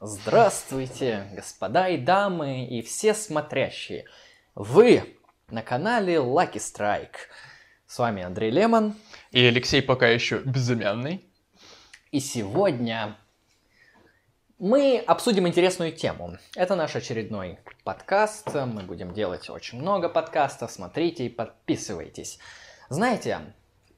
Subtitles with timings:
[0.00, 4.04] Здравствуйте, господа и дамы, и все смотрящие.
[4.54, 5.16] Вы
[5.48, 7.16] на канале Lucky Strike.
[7.86, 8.94] С вами Андрей Лемон.
[9.30, 11.24] И Алексей пока еще безымянный.
[12.10, 13.16] И сегодня
[14.58, 16.38] мы обсудим интересную тему.
[16.54, 18.54] Это наш очередной подкаст.
[18.54, 20.70] Мы будем делать очень много подкастов.
[20.70, 22.38] Смотрите и подписывайтесь.
[22.88, 23.40] Знаете,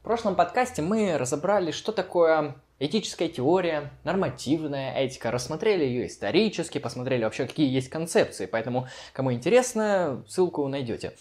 [0.00, 7.22] в прошлом подкасте мы разобрали, что такое этическая теория, нормативная этика, рассмотрели ее исторически, посмотрели
[7.22, 8.46] вообще, какие есть концепции.
[8.46, 11.16] Поэтому, кому интересно, ссылку найдете.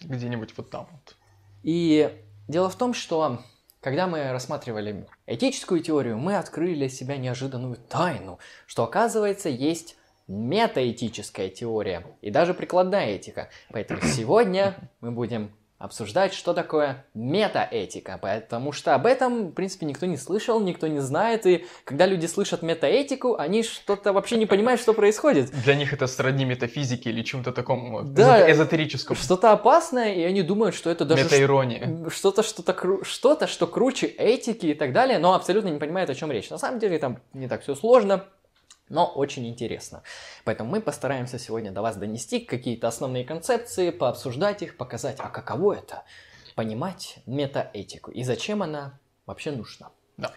[0.00, 1.16] Где-нибудь вот там вот.
[1.62, 2.12] И
[2.48, 3.38] дело в том, что
[3.86, 11.50] когда мы рассматривали этическую теорию, мы открыли для себя неожиданную тайну, что оказывается есть метаэтическая
[11.50, 13.48] теория и даже прикладная этика.
[13.70, 20.06] Поэтому сегодня мы будем обсуждать, что такое метаэтика, потому что об этом, в принципе, никто
[20.06, 24.80] не слышал, никто не знает, и когда люди слышат метаэтику, они что-то вообще не понимают,
[24.80, 25.50] что происходит.
[25.64, 28.50] Для них это сродни метафизике или чем-то такому Да.
[28.50, 29.18] эзотерическому.
[29.20, 32.08] Что-то опасное, и они думают, что это даже Метаирония.
[32.10, 36.14] что-то, что-то, кру- что-то, что круче этики и так далее, но абсолютно не понимают, о
[36.14, 36.48] чем речь.
[36.50, 38.24] На самом деле там не так все сложно,
[38.88, 40.02] но очень интересно.
[40.44, 45.74] Поэтому мы постараемся сегодня до вас донести какие-то основные концепции, пообсуждать их, показать, а каково
[45.74, 46.04] это
[46.54, 49.90] понимать метаэтику и зачем она вообще нужна.
[50.16, 50.32] Да.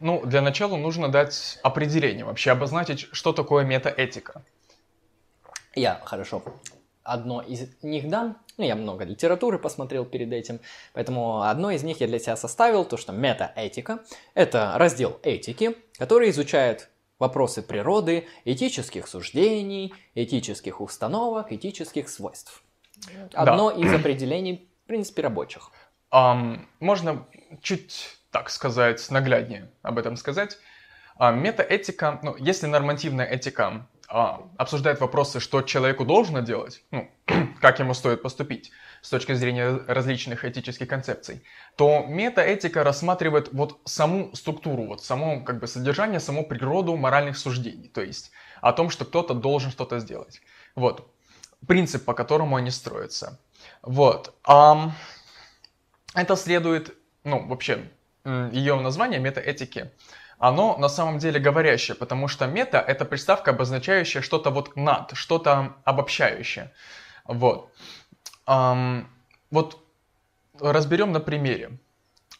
[0.00, 4.42] Ну, для начала нужно дать определение, вообще обозначить, что такое метаэтика.
[5.74, 6.42] Я, хорошо,
[7.02, 8.36] одно из них дам.
[8.58, 10.60] Ну, я много литературы посмотрел перед этим,
[10.92, 14.00] поэтому одно из них я для себя составил, то что метаэтика–
[14.34, 16.90] это раздел этики, который изучает
[17.22, 22.62] вопросы природы, этических суждений, этических установок, этических свойств.
[23.32, 25.70] Одно из определений, в принципе, рабочих.
[26.10, 27.24] Ам, можно
[27.62, 30.58] чуть, так сказать, нагляднее об этом сказать.
[31.16, 37.08] А, метаэтика, ну, если нормативная этика а, обсуждает вопросы, что человеку должно делать, ну,
[37.60, 41.42] как ему стоит поступить с точки зрения различных этических концепций,
[41.76, 47.88] то метаэтика рассматривает вот саму структуру, вот само как бы содержание, саму природу моральных суждений,
[47.88, 50.40] то есть о том, что кто-то должен что-то сделать.
[50.74, 51.12] Вот.
[51.66, 53.38] Принцип, по которому они строятся.
[53.82, 54.34] Вот.
[54.44, 54.94] Ам,
[56.14, 56.94] это следует,
[57.24, 57.90] ну, вообще,
[58.24, 59.90] ее название метаэтики,
[60.38, 65.76] оно на самом деле говорящее, потому что мета– это приставка, обозначающая что-то вот над, что-то
[65.84, 66.72] обобщающее.
[67.24, 67.72] Вот.
[68.46, 69.08] Ам,
[69.50, 69.78] вот
[70.58, 71.78] разберем на примере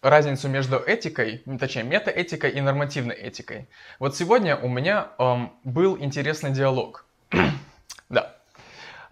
[0.03, 3.69] разницу между этикой, точнее метаэтикой и нормативной этикой.
[3.98, 7.06] Вот сегодня у меня ам, был интересный диалог.
[8.09, 8.37] да.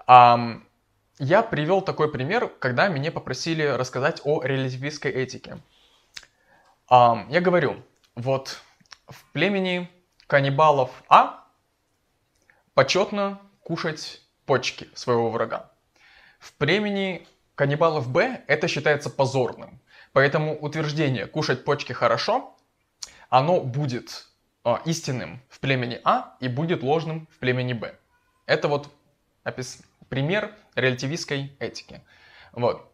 [0.07, 0.67] Ам,
[1.19, 5.59] я привел такой пример, когда меня попросили рассказать о релятивистской этике.
[6.89, 7.77] Ам, я говорю,
[8.17, 8.61] вот
[9.07, 9.89] в племени
[10.27, 11.45] каннибалов А
[12.75, 14.20] почетно кушать
[14.51, 15.71] почки своего врага.
[16.41, 17.25] В племени
[17.55, 19.81] каннибалов Б это считается позорным.
[20.13, 22.57] Поэтому утверждение «кушать почки хорошо»
[23.29, 24.27] оно будет
[24.65, 27.95] а, истинным в племени А и будет ложным в племени Б.
[28.47, 28.89] Это вот
[29.45, 32.01] опис- пример релятивистской этики.
[32.51, 32.93] Вот.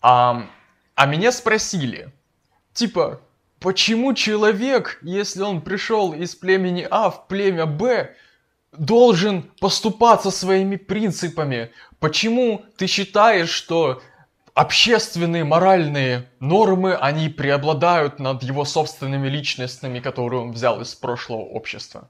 [0.00, 0.46] А,
[0.94, 2.12] а меня спросили,
[2.72, 3.20] типа,
[3.58, 8.14] почему человек, если он пришел из племени А в племя Б,
[8.78, 11.70] должен поступаться своими принципами?
[11.98, 14.02] Почему ты считаешь, что
[14.54, 22.08] общественные моральные нормы, они преобладают над его собственными личностными, которые он взял из прошлого общества?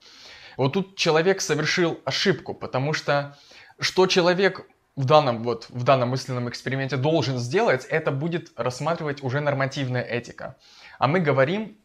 [0.56, 3.36] Вот тут человек совершил ошибку, потому что
[3.80, 9.40] что человек в данном, вот, в данном мысленном эксперименте должен сделать, это будет рассматривать уже
[9.40, 10.56] нормативная этика.
[10.98, 11.76] А мы говорим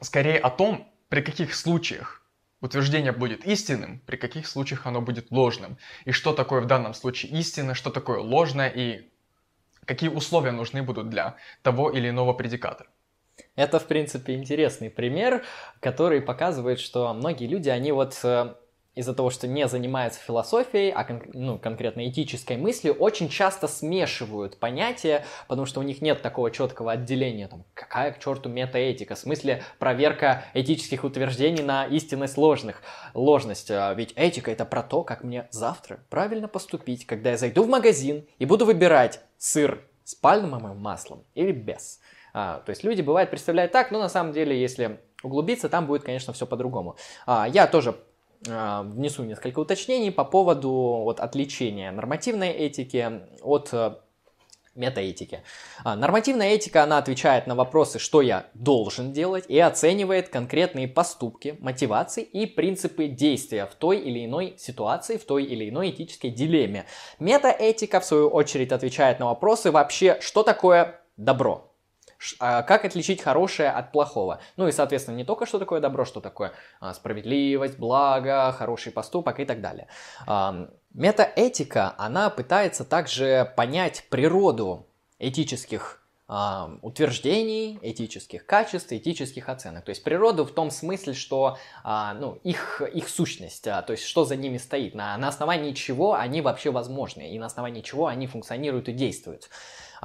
[0.00, 2.23] скорее о том, при каких случаях
[2.64, 5.76] утверждение будет истинным, при каких случаях оно будет ложным.
[6.06, 9.10] И что такое в данном случае истина, что такое ложное и
[9.84, 12.86] какие условия нужны будут для того или иного предиката.
[13.54, 15.44] Это, в принципе, интересный пример,
[15.80, 18.54] который показывает, что многие люди, они вот э,
[18.94, 24.58] из-за того, что не занимаются философией, а кон- ну, конкретно этической мыслью, очень часто смешивают
[24.58, 29.18] понятия, потому что у них нет такого четкого отделения, там, какая к черту метаэтика, в
[29.18, 32.82] смысле проверка этических утверждений на истинность ложных,
[33.14, 37.64] ложность, А ведь этика это про то, как мне завтра правильно поступить, когда я зайду
[37.64, 42.00] в магазин и буду выбирать сыр с пальмовым маслом или без.
[42.32, 46.02] А, то есть люди бывает представляют так, но на самом деле, если углубиться, там будет,
[46.02, 46.96] конечно, все по-другому.
[47.26, 47.94] А, я тоже
[48.46, 53.94] внесу несколько уточнений по поводу вот, отличения нормативной этики от э,
[54.74, 55.42] метаэтики.
[55.84, 61.56] А, нормативная этика, она отвечает на вопросы, что я должен делать, и оценивает конкретные поступки,
[61.60, 66.86] мотивации и принципы действия в той или иной ситуации, в той или иной этической дилемме.
[67.18, 71.73] Метаэтика, в свою очередь, отвечает на вопросы вообще, что такое добро, а,
[72.38, 74.40] как отличить хорошее от плохого?
[74.56, 79.40] Ну и, соответственно, не только что такое добро, что такое а, справедливость, благо, хороший поступок
[79.40, 79.88] и так далее.
[80.92, 84.86] Метаэтика, она пытается также понять природу
[85.18, 86.00] этических
[86.80, 89.84] утверждений, этических качеств, этических оценок.
[89.84, 94.34] То есть природу в том смысле, что ну, их, их сущность, то есть что за
[94.34, 98.88] ними стоит, на, на основании чего они вообще возможны и на основании чего они функционируют
[98.88, 99.50] и действуют.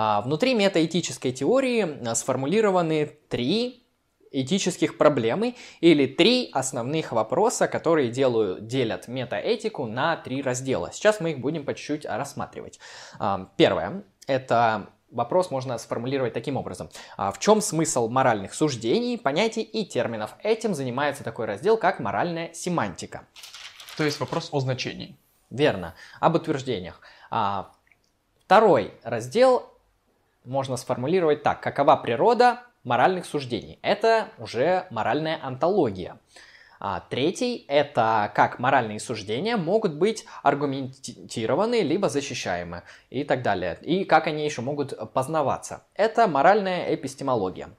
[0.01, 3.83] А внутри метаэтической теории а, сформулированы три
[4.31, 10.93] этических проблемы или три основных вопроса, которые делают, делят метаэтику на три раздела.
[10.93, 12.79] Сейчас мы их будем по чуть-чуть рассматривать.
[13.19, 16.91] А, первое– это Вопрос можно сформулировать таким образом.
[17.17, 20.35] В чем смысл моральных суждений, понятий и терминов?
[20.43, 23.25] Этим занимается такой раздел, как моральная семантика.
[23.97, 25.17] То есть вопрос о значении.
[25.49, 27.01] Верно, об утверждениях.
[28.45, 29.78] Второй раздел
[30.49, 31.61] можно сформулировать так.
[31.61, 33.79] Какова природа моральных суждений?
[33.81, 36.19] Это уже моральная антология.
[36.81, 43.77] А третий– это как моральные суждения могут быть аргументированы либо защищаемы и так далее.
[43.81, 45.83] И как они еще могут познаваться.
[45.93, 47.69] Это моральная эпистемология.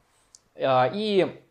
[0.56, 1.42] А, и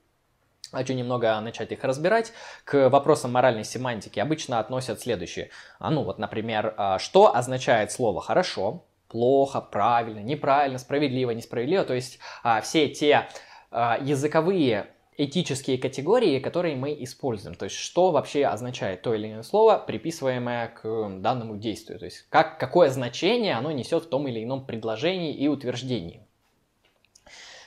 [0.71, 2.31] Хочу немного начать их разбирать.
[2.63, 5.49] К вопросам моральной семантики обычно относят следующие.
[5.79, 11.83] А, ну вот, например, а, что означает слово «хорошо», плохо, правильно, неправильно, справедливо, несправедливо.
[11.83, 13.27] То есть а, все те
[13.71, 17.55] а, языковые этические категории, которые мы используем.
[17.55, 21.99] То есть, что вообще означает то или иное слово, приписываемое к данному действию.
[21.99, 26.25] То есть, как, какое значение оно несет в том или ином предложении и утверждении.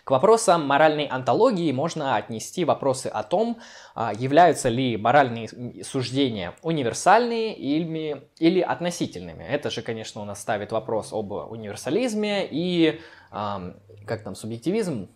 [0.05, 3.59] К вопросам моральной антологии можно отнести вопросы о том,
[3.95, 5.49] а, являются ли моральные
[5.85, 9.45] суждения универсальные или, или относительными.
[9.45, 13.01] Это же, конечно, у нас ставит вопрос об универсализме и,
[13.31, 15.09] как там, субъективизм?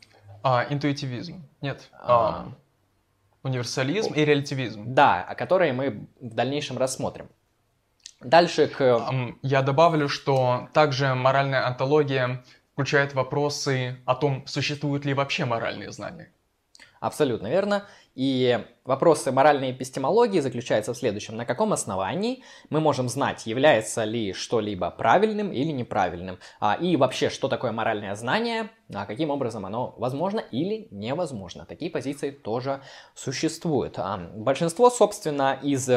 [0.45, 1.43] А, интуитивизм.
[1.61, 1.91] Нет.
[1.93, 2.53] А,
[3.43, 4.95] универсализм и релятивизм.
[4.95, 7.29] Да, о которые мы в дальнейшем рассмотрим.
[8.21, 9.05] Дальше к...
[9.43, 12.45] Я добавлю, что также моральная антология
[12.77, 16.31] включает вопросы о том, существуют ли вообще моральные знания.
[17.01, 17.87] Абсолютно верно.
[18.15, 21.37] И вопросы моральной эпистемологии заключаются в следующем.
[21.37, 26.39] На каком основании мы можем знать, является ли что-либо правильным или неправильным?
[26.61, 28.69] А, и вообще, что такое моральное знание?
[28.93, 31.65] А каким образом оно возможно или невозможно?
[31.65, 32.83] Такие позиции тоже
[33.15, 33.99] существуют.
[33.99, 35.89] А, большинство, собственно, из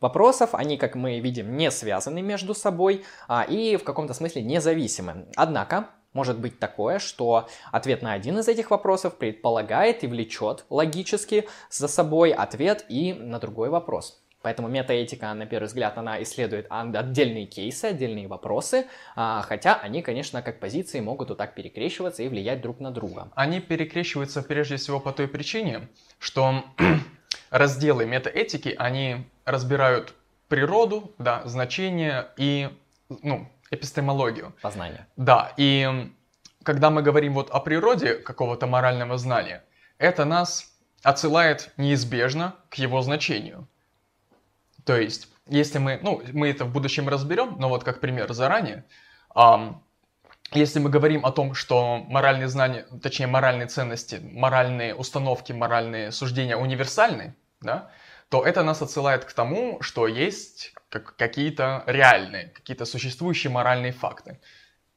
[0.00, 3.04] вопросов, они, как мы видим, не связаны между собой
[3.48, 5.26] и в каком-то смысле независимы.
[5.36, 11.48] Однако, может быть такое, что ответ на один из этих вопросов предполагает и влечет логически
[11.70, 14.22] за собой ответ и на другой вопрос.
[14.40, 20.42] Поэтому метаэтика, на первый взгляд, она исследует отдельные кейсы, отдельные вопросы, а, хотя они, конечно,
[20.42, 23.30] как позиции могут вот так перекрещиваться и влиять друг на друга.
[23.34, 25.88] Они перекрещиваются прежде всего по той причине,
[26.20, 26.64] что
[27.50, 30.14] разделы метаэтики, они разбирают
[30.48, 32.70] природу, да, значение и
[33.22, 34.54] ну, эпистемологию.
[34.62, 35.06] Познание.
[35.16, 36.10] Да, и
[36.62, 39.64] когда мы говорим вот о природе какого-то морального знания,
[39.98, 40.72] это нас
[41.02, 43.68] отсылает неизбежно к его значению.
[44.84, 48.84] То есть, если мы, ну, мы это в будущем разберем, но вот как пример заранее,
[49.34, 49.82] эм,
[50.52, 56.56] если мы говорим о том, что моральные знания, точнее моральные ценности, моральные установки, моральные суждения
[56.56, 57.90] универсальны, да,
[58.28, 64.38] то это нас отсылает к тому, что есть как какие-то реальные, какие-то существующие моральные факты.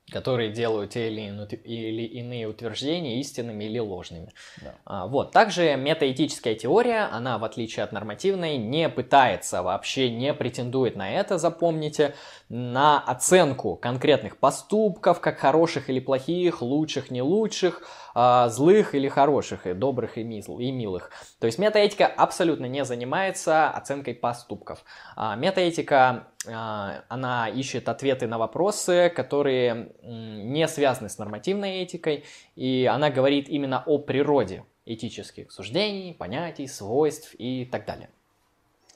[0.09, 1.21] Которые делают те или,
[1.63, 4.33] или иные утверждения истинными или ложными.
[4.61, 4.75] Да.
[4.83, 5.31] А, вот.
[5.31, 11.37] Также метаэтическая теория, она, в отличие от нормативной, не пытается, вообще не претендует на это,
[11.37, 12.13] запомните,
[12.49, 17.81] на оценку конкретных поступков, как хороших или плохих, лучших, не лучших,
[18.13, 21.11] а, злых или хороших, и добрых и, милых.
[21.39, 24.83] То есть метаэтика абсолютно не занимается оценкой поступков.
[25.15, 32.25] А, метаэтика, а, она ищет ответы на вопросы, которые не связаны с нормативной этикой,
[32.55, 38.09] и она говорит именно о природе этических суждений, понятий, свойств и так далее.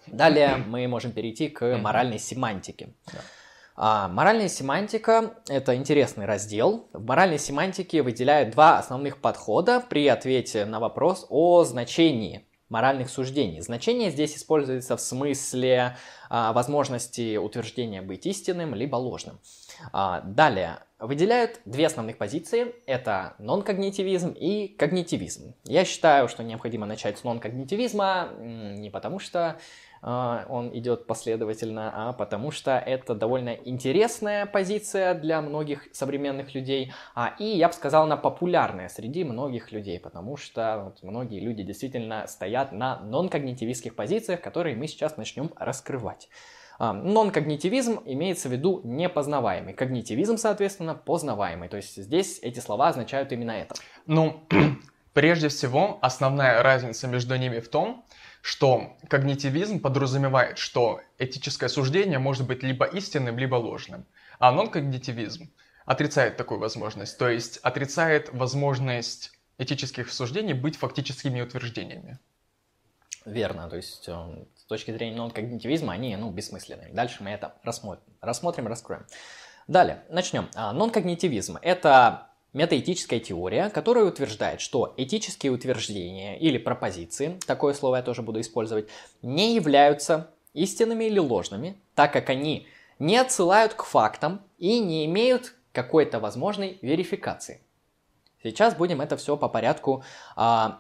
[0.08, 2.90] Далее мы можем перейти к моральной семантике.
[3.08, 3.20] Да.
[3.78, 6.88] А, моральная семантика– это интересный раздел.
[6.94, 13.60] В моральной семантике выделяют два основных подхода при ответе на вопрос о значении моральных суждений.
[13.60, 15.98] Значение здесь используется в смысле
[16.30, 19.40] а, возможности утверждения быть истинным либо ложным.
[19.92, 22.76] А, далее, выделяют две основных позиции.
[22.88, 25.54] Это нон-когнитивизм и когнитивизм.
[25.66, 29.60] Я считаю, что необходимо начать с нон-когнитивизма не потому, что
[30.06, 37.34] он идет последовательно, а потому что это довольно интересная позиция для многих современных людей, а,
[37.40, 42.28] и, я бы сказал, она популярная среди многих людей, потому что вот, многие люди действительно
[42.28, 46.30] стоят на нон-когнитивистских позициях, которые мы сейчас начнем раскрывать.
[46.78, 49.74] А, нон-когнитивизм имеется в виду непознаваемый.
[49.74, 51.70] Когнитивизм, соответственно, познаваемый.
[51.70, 53.76] То есть здесь эти слова означают именно это.
[54.06, 54.44] Ну,
[55.16, 58.06] прежде всего, основная разница между ними в том,
[58.42, 64.06] что когнитивизм подразумевает, что этическое суждение может быть либо истинным, либо ложным.
[64.40, 65.50] А нон-когнитивизм
[65.86, 72.20] отрицает такую возможность, то есть отрицает возможность этических суждений быть фактическими утверждениями.
[73.24, 76.94] Верно, то есть э, с точки зрения нон-когнитивизма они ну, бессмысленные.
[76.94, 79.06] Дальше мы это рассмотрим, рассмотрим раскроем.
[79.68, 80.50] Далее, начнем.
[80.56, 88.02] А, нон-когнитивизм– это метаэтическая теория, которая утверждает, что этические утверждения или пропозиции, такое слово я
[88.02, 88.88] тоже буду использовать,
[89.22, 92.66] не являются истинными или ложными, так как они
[92.98, 97.62] не отсылают к фактам и не имеют какой-то возможной верификации.
[98.42, 100.06] Сейчас будем это все по порядку
[100.38, 100.80] а,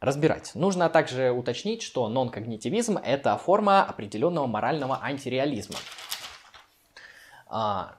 [0.00, 0.50] разбирать.
[0.56, 5.76] Нужно также уточнить, что нон-когнитивизм– это форма определенного морального антиреализма.
[7.46, 7.98] А,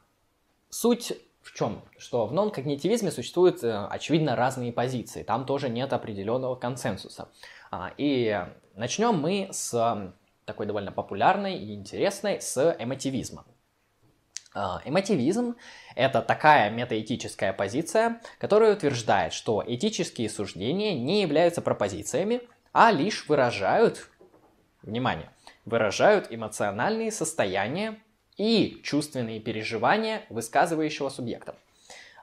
[0.69, 1.13] суть
[1.55, 1.81] чем?
[1.97, 5.23] Что в нон-когнитивизме существуют, э, очевидно, разные позиции.
[5.23, 7.29] Там тоже нет определенного консенсуса.
[7.71, 8.45] А, и
[8.75, 13.45] начнем мы с такой довольно популярной и интересной, с эмотивизма.
[14.53, 15.55] А, эмотивизм–
[15.95, 22.41] это такая метаэтическая позиция, которая утверждает, что этические суждения не являются пропозициями,
[22.73, 24.09] а лишь выражают,
[24.81, 25.29] внимание,
[25.63, 27.97] выражают эмоциональные состояния
[28.37, 31.55] и чувственные переживания высказывающего субъекта.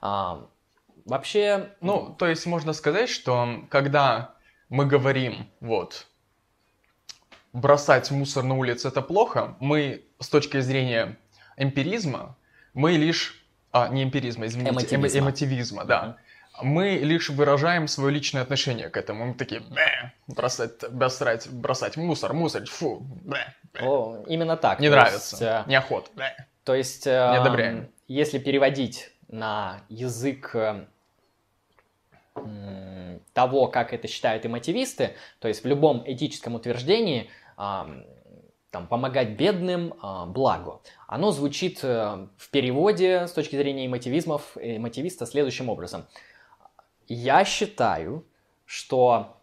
[0.00, 0.46] А,
[1.04, 1.70] вообще...
[1.80, 4.34] Ну, то есть можно сказать, что когда
[4.68, 6.06] мы говорим, вот,
[7.52, 11.18] бросать мусор на улице это плохо, мы с точки зрения
[11.56, 12.36] эмпиризма,
[12.74, 13.38] мы лишь...
[13.70, 16.18] А, не эмпиризма, извините, эмотивизма, эмотивизма да.
[16.18, 19.26] Uh-huh мы лишь выражаем свое личное отношение к этому.
[19.26, 23.38] Мы такие, бэ, бросать, бросать, бросать мусор, мусор, фу, бэ,
[23.72, 23.80] бэ.
[23.80, 24.80] О, именно так.
[24.80, 26.46] Не то нравится, есть, э, неохота, бэ.
[26.64, 27.88] То есть, э, не одобряем.
[28.06, 30.86] если переводить на язык э,
[33.32, 40.24] того, как это считают эмотивисты, то есть в любом этическом утверждении там, помогать бедным а,
[40.24, 40.82] благу.
[41.06, 46.06] Оно звучит в переводе с точки зрения эмотивизмов, эмотивиста следующим образом–
[47.08, 48.26] я считаю,
[48.64, 49.40] что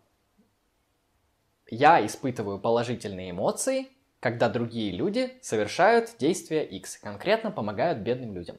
[1.70, 3.88] я испытываю положительные эмоции,
[4.20, 8.58] когда другие люди совершают действия X, конкретно помогают бедным людям.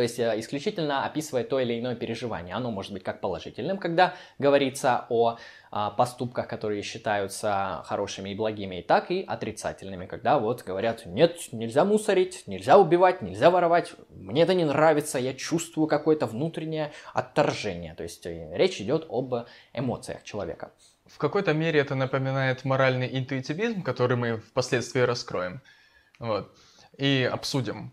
[0.00, 2.54] То есть э, исключительно описывая то или иное переживание.
[2.54, 5.36] Оно может быть как положительным, когда говорится о
[5.70, 11.84] а, поступках, которые считаются хорошими и благими, так и отрицательными, когда вот говорят, нет, нельзя
[11.84, 17.94] мусорить, нельзя убивать, нельзя воровать, мне это не нравится, я чувствую какое-то внутреннее отторжение.
[17.94, 19.34] То есть э, речь идет об
[19.74, 20.72] эмоциях человека.
[21.04, 25.60] В какой-то мере это напоминает моральный интуитивизм, который мы впоследствии раскроем.
[26.18, 26.56] Вот.
[26.96, 27.92] И обсудим,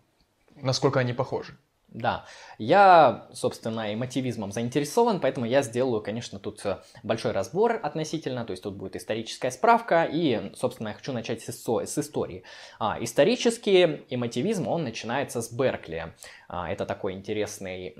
[0.56, 1.54] насколько они похожи.
[1.90, 2.26] Да,
[2.58, 8.50] я, собственно, и мотивизмом заинтересован, поэтому я сделаю, конечно, тут э, большой разбор относительно, то
[8.50, 12.44] есть тут будет историческая справка, и, собственно, я хочу начать с, с истории.
[12.78, 16.12] А, исторически эмотивизм, он начинается с Беркли.
[16.46, 17.94] А, это такой интересный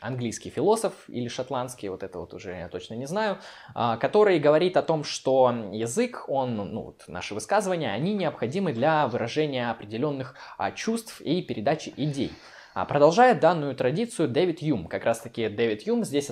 [0.00, 3.38] английский философ или шотландский, вот это вот уже я точно не знаю,
[3.74, 9.06] а, который говорит о том, что язык, он, ну, вот наши высказывания, они необходимы для
[9.08, 12.32] выражения определенных а, чувств и передачи идей.
[12.74, 14.88] А продолжает данную традицию Дэвид Юм.
[14.88, 16.28] Как раз таки Дэвид Юм здесь,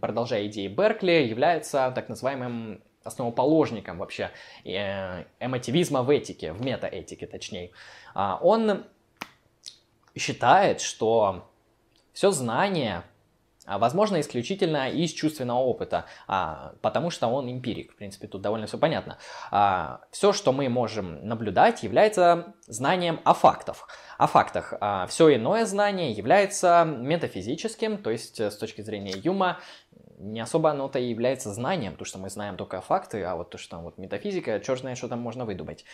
[0.00, 4.30] продолжая идеи Беркли, является так называемым основоположником вообще
[4.64, 7.70] э, эмотивизма в этике, в метаэтике точнее.
[8.14, 8.84] А, он
[10.14, 11.50] считает, что
[12.12, 13.04] все знание
[13.78, 17.92] возможно, исключительно из чувственного опыта, а, потому что он эмпирик.
[17.92, 19.18] В принципе, тут довольно все понятно.
[19.50, 23.88] А, все, что мы можем наблюдать, является знанием о фактах.
[24.18, 24.74] О фактах.
[25.08, 29.58] Все иное знание является метафизическим, то есть с точки зрения Юма
[30.18, 33.56] не особо оно-то и является знанием, потому что мы знаем только факты, а вот то,
[33.56, 35.86] что там вот метафизика, черт знает, что там можно выдумать.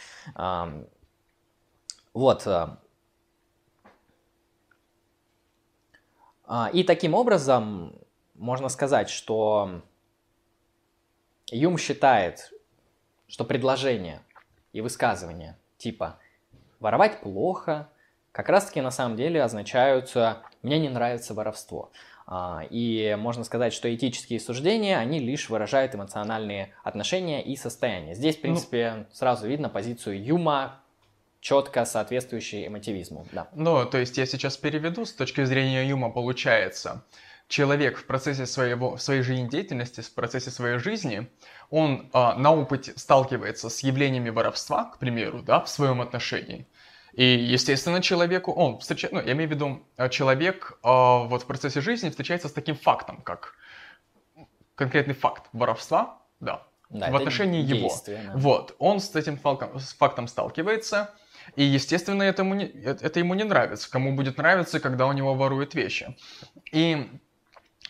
[2.12, 2.49] Вот,
[6.73, 7.95] и таким образом
[8.35, 9.83] можно сказать, что
[11.50, 12.53] Юм считает,
[13.29, 14.23] что предложения
[14.73, 16.19] и высказывания типа
[16.81, 17.88] «воровать плохо»
[18.33, 20.15] как раз-таки на самом деле означают
[20.62, 21.91] «мне не нравится воровство».
[22.29, 28.15] А, и можно сказать, что этические суждения, они лишь выражают эмоциональные отношения и состояния.
[28.15, 30.81] Здесь, в ну, принципе, ну, сразу видно позицию Юма,
[31.47, 33.25] четко соответствующий эмотивизму.
[33.31, 33.47] Да.
[33.55, 37.05] Ну, то есть я сейчас переведу, с точки зрения Юма получается,
[37.47, 41.29] человек в процессе своего, своей жизнедеятельности, в процессе своей жизни,
[41.71, 46.67] он э, на опыте сталкивается с явлениями воровства, к примеру, да, в своем отношении.
[47.12, 51.47] И, естественно, человеку, он встречает, ну, я имею в виду, э, человек э, вот в
[51.47, 53.55] процессе жизни встречается с таким фактом, как
[54.75, 57.93] конкретный факт воровства, да, да в отношении его.
[58.05, 58.33] Да.
[58.35, 61.15] Вот, он с этим фактом, с фактом сталкивается,
[61.55, 63.91] и, естественно, это ему, не, это ему не нравится.
[63.91, 66.17] Кому будет нравиться, когда у него воруют вещи.
[66.73, 67.09] И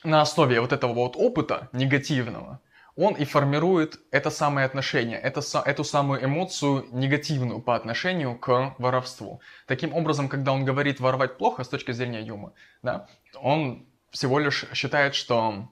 [0.05, 2.61] на основе вот этого вот опыта негативного,
[2.97, 9.41] он и формирует это самое отношение, это, эту самую эмоцию негативную по отношению к воровству.
[9.67, 14.65] Таким образом, когда он говорит воровать плохо с точки зрения Юма, да, он всего лишь
[14.73, 15.69] считает, что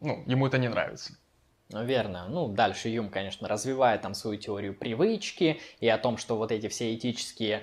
[0.00, 1.14] ну, ему это не нравится.
[1.70, 2.28] Ну, верно.
[2.28, 6.68] Ну, дальше Юм, конечно, развивает там свою теорию привычки и о том, что вот эти
[6.68, 7.62] все этические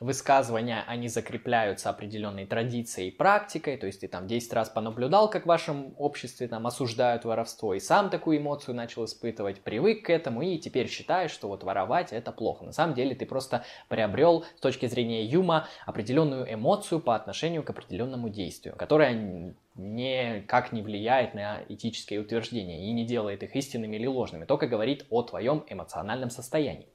[0.00, 5.42] высказывания, они закрепляются определенной традицией и практикой, то есть ты там 10 раз понаблюдал, как
[5.42, 10.42] в вашем обществе там осуждают воровство, и сам такую эмоцию начал испытывать, привык к этому,
[10.42, 12.64] и теперь считаешь, что вот воровать это плохо.
[12.64, 17.70] На самом деле ты просто приобрел с точки зрения Юма определенную эмоцию по отношению к
[17.70, 24.06] определенному действию, которая никак не влияет на этические утверждения и не делает их истинными или
[24.06, 26.88] ложными, только говорит о твоем эмоциональном состоянии.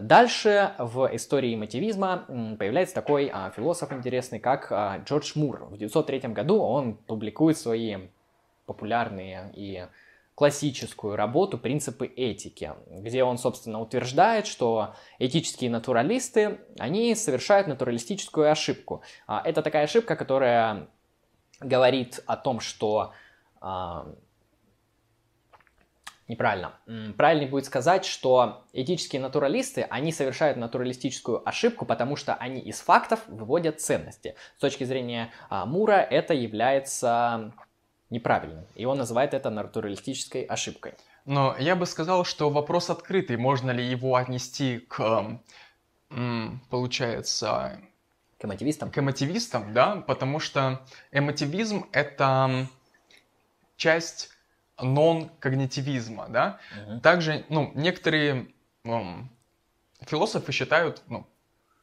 [0.00, 2.24] Дальше в истории мотивизма
[2.58, 5.64] появляется такой а, философ интересный, как а, Джордж Мур.
[5.64, 7.96] В 1903 году он публикует свои
[8.66, 9.86] популярные и
[10.36, 19.02] классическую работу «Принципы этики», где он, собственно, утверждает, что этические натуралисты, они совершают натуралистическую ошибку.
[19.26, 20.88] А, это такая ошибка, которая
[21.60, 23.12] говорит о том, что
[23.60, 24.06] а,
[26.30, 26.74] Неправильно.
[27.16, 33.18] Правильнее будет сказать, что этические натуралисты, они совершают натуралистическую ошибку, потому что они из фактов
[33.26, 34.36] выводят ценности.
[34.56, 37.52] С точки зрения а, Мура это является
[38.10, 40.94] неправильным, и он называет это натуралистической ошибкой.
[41.24, 45.40] Но я бы сказал, что вопрос открытый, можно ли его отнести к,
[46.70, 47.80] получается...
[48.40, 48.90] К эмотивистам?
[48.90, 50.80] К эмотивистам, да, потому что
[51.12, 52.66] эмотивизм— это
[53.76, 54.30] часть
[54.80, 56.58] нон-когнитивизма, да.
[56.74, 57.00] Uh-huh.
[57.00, 58.46] Также, ну, некоторые
[58.84, 59.30] эм,
[60.06, 61.26] философы считают, ну,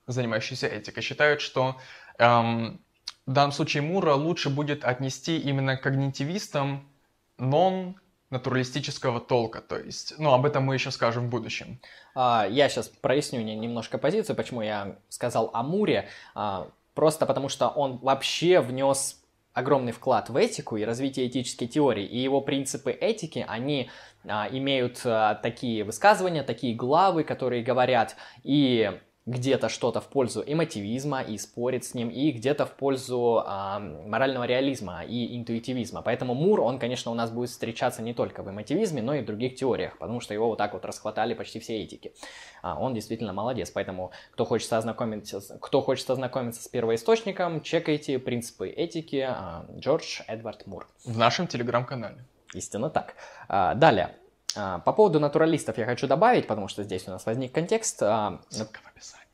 [0.08, 1.80] занимающиеся этикой, считают, что
[2.18, 2.82] эм,
[3.28, 6.90] в данном случае Мура лучше будет отнести именно к когнитивистам
[7.38, 11.80] нон натуралистического толка, то есть, ну, об этом мы еще скажем в будущем.
[12.14, 17.70] А, я сейчас проясню немножко позицию, почему я сказал о Муре, а, просто потому что
[17.70, 19.22] он вообще внес
[19.54, 23.90] огромный вклад в этику и развитие этической теории, и его принципы этики, они
[24.28, 25.02] а, имеют
[25.42, 31.94] такие высказывания, такие главы, которые говорят и где-то что-то в пользу эмотивизма и спорит с
[31.94, 36.02] ним, и где-то в пользу э, морального реализма и интуитивизма.
[36.02, 39.26] Поэтому Мур, он, конечно, у нас будет встречаться не только в эмотивизме, но и в
[39.26, 42.14] других теориях, потому что его вот так вот расхватали почти все этики.
[42.62, 48.70] А, он действительно молодец, поэтому кто хочет ознакомиться, кто хочет ознакомиться с первоисточником, чекайте принципы
[48.70, 50.88] этики э, Джордж Эдвард Мур.
[51.04, 52.24] В нашем телеграм-канале.
[52.54, 53.16] Истинно так.
[53.50, 54.16] А, далее.
[54.58, 58.02] А, по поводу натуралистов я хочу добавить, потому что здесь у нас возник контекст.
[58.02, 59.28] А, Ссылка в описании.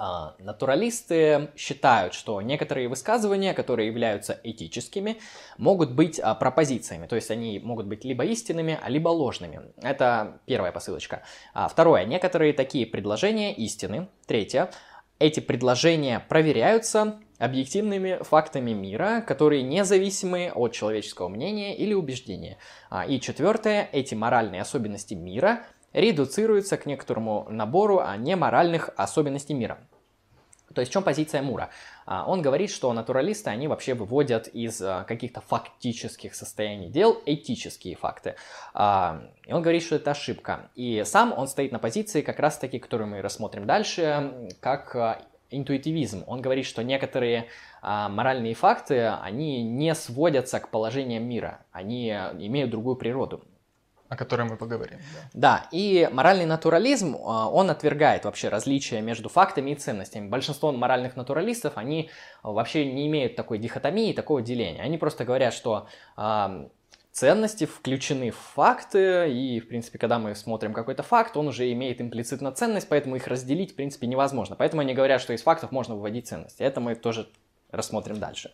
[0.00, 5.18] А, натуралисты считают, что некоторые высказывания, которые являются этическими,
[5.56, 9.72] могут быть пропозициями, то есть они могут быть либо истинными, либо ложными.
[9.82, 11.22] Это первая посылочка.
[11.52, 14.08] Второе, некоторые такие предложения истины.
[14.26, 14.70] Третье,
[15.18, 22.58] эти предложения проверяются объективными фактами мира, которые независимы от человеческого мнения или убеждения.
[22.90, 29.78] А, и четвертое, эти моральные особенности мира редуцируются к некоторому набору а неморальных особенностей мира.
[30.74, 31.70] То есть в чем позиция Мура?
[32.04, 38.34] А, он говорит, что натуралисты, они вообще выводят из каких-то фактических состояний дел этические факты.
[38.74, 40.70] И он говорит, что это ошибка.
[40.74, 44.94] И сам он стоит на позиции, как раз таки, которую мы рассмотрим дальше, как
[45.50, 46.24] интуитивизм.
[46.26, 47.46] Он говорит, что некоторые
[47.82, 53.44] а, моральные факты, они не сводятся к положениям мира, они имеют другую природу.
[54.08, 54.98] О которой мы поговорим.
[55.34, 55.60] Да.
[55.60, 60.28] да, и моральный натурализм, а, он отвергает вообще различия между фактами и ценностями.
[60.28, 62.10] Большинство моральных натуралистов, они
[62.42, 64.82] вообще не имеют такой дихотомии, такого деления.
[64.82, 65.88] Они просто говорят, что
[67.18, 72.00] ценности включены в факты, и, в принципе, когда мы смотрим какой-то факт, он уже имеет
[72.00, 74.54] имплицитно ценность, поэтому их разделить, в принципе, невозможно.
[74.54, 76.62] Поэтому они говорят, что из фактов можно выводить ценности.
[76.62, 77.28] Это мы тоже
[77.72, 78.52] рассмотрим дальше.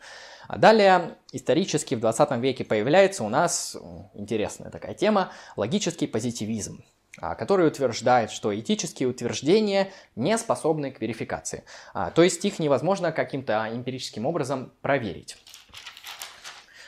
[0.48, 3.76] А далее, исторически в 20 веке появляется у нас
[4.14, 6.82] интересная такая тема– логический позитивизм
[7.20, 11.64] а, который утверждает, что этические утверждения не способны к верификации.
[11.92, 15.36] А, то есть их невозможно каким-то эмпирическим образом проверить.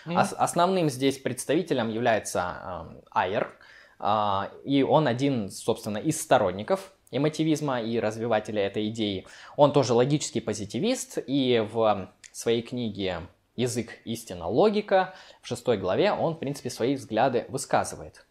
[0.07, 0.35] Mm.
[0.37, 3.59] основным здесь представителем является э, Айер,
[3.99, 9.27] э, и он один, собственно, из сторонников эмотивизма и развивателя этой идеи.
[9.57, 16.35] Он тоже логический позитивист, и в своей книге «Язык, истина, логика» в шестой главе он,
[16.35, 18.27] в принципе, свои взгляды высказывает.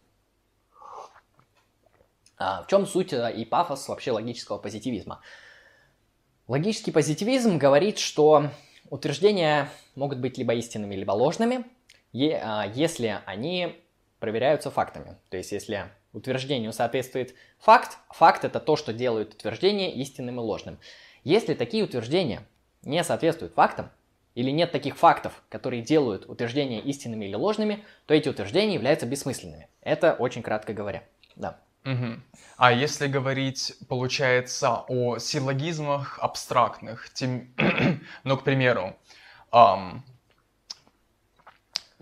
[2.38, 5.20] А, в чем суть и пафос вообще логического позитивизма?
[6.48, 8.50] Логический позитивизм говорит, что
[8.90, 11.64] утверждения могут быть либо истинными, либо ложными,
[12.14, 13.76] а, если они
[14.18, 15.16] проверяются фактами.
[15.30, 20.78] То есть, если утверждению соответствует факт, факт это то, что делает утверждение истинным и ложным.
[21.24, 22.42] Если такие утверждения
[22.82, 23.90] не соответствуют фактам,
[24.34, 29.68] или нет таких фактов, которые делают утверждения истинными или ложными, то эти утверждения являются бессмысленными.
[29.80, 31.04] Это очень кратко говоря.
[31.36, 31.58] Да.
[31.86, 32.20] Угу.
[32.56, 37.54] А если говорить, получается, о силлогизмах абстрактных, тем...
[38.24, 38.96] ну, к примеру,
[39.52, 40.04] эм,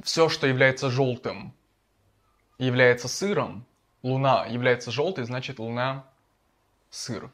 [0.02, 1.54] все, что является желтым,
[2.58, 3.66] является сыром,
[4.02, 6.04] Луна является желтой, значит Луна
[6.90, 7.30] сыр.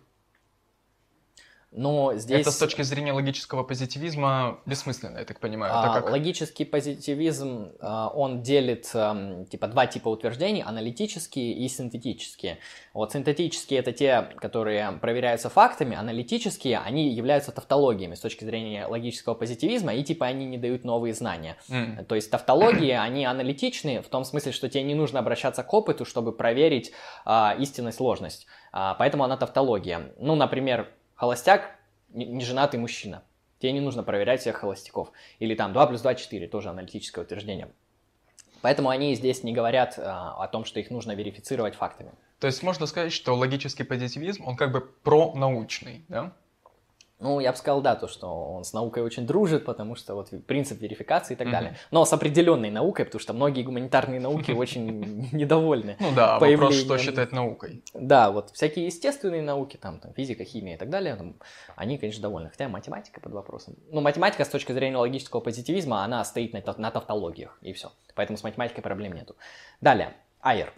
[1.72, 2.40] Но здесь...
[2.40, 5.72] Это с точки зрения логического позитивизма бессмысленно, я так понимаю.
[5.74, 6.10] А, как...
[6.10, 8.86] Логический позитивизм, а, он делит
[9.50, 12.58] типа два типа утверждений, аналитические и синтетические.
[12.92, 19.34] Вот синтетические это те, которые проверяются фактами, аналитические, они являются тавтологиями с точки зрения логического
[19.34, 21.56] позитивизма, и типа они не дают новые знания.
[21.68, 22.04] Mm.
[22.04, 26.04] То есть тавтологии, они аналитичные в том смысле, что тебе не нужно обращаться к опыту,
[26.04, 26.90] чтобы проверить
[27.24, 28.48] а, истинность, сложность.
[28.72, 30.12] А, поэтому она тавтология.
[30.18, 30.88] Ну, например,
[31.20, 31.76] холостяк,
[32.08, 33.22] неженатый мужчина.
[33.58, 35.12] Тебе не нужно проверять всех холостяков.
[35.38, 37.68] Или там 2 плюс 2 4, тоже аналитическое утверждение.
[38.62, 42.12] Поэтому они здесь не говорят а, о том, что их нужно верифицировать фактами.
[42.38, 46.32] То есть можно сказать, что логический позитивизм, он как бы пронаучный, да?
[47.20, 50.30] Ну, я бы сказал, да, то, что он с наукой очень дружит, потому что вот
[50.46, 51.50] принцип верификации и так mm-hmm.
[51.50, 51.76] далее.
[51.90, 55.96] Но с определенной наукой, потому что многие гуманитарные науки очень недовольны.
[56.00, 57.82] Ну да, вопрос, что считать наукой.
[57.94, 61.34] Да, вот всякие естественные науки, там, там физика, химия и так далее,
[61.76, 62.48] они, конечно, довольны.
[62.48, 63.74] Хотя математика под вопросом.
[63.90, 67.92] Ну, математика с точки зрения логического позитивизма, она стоит на, на тавтологиях, и все.
[68.14, 69.36] Поэтому с математикой проблем нету.
[69.80, 70.72] Далее, Айер.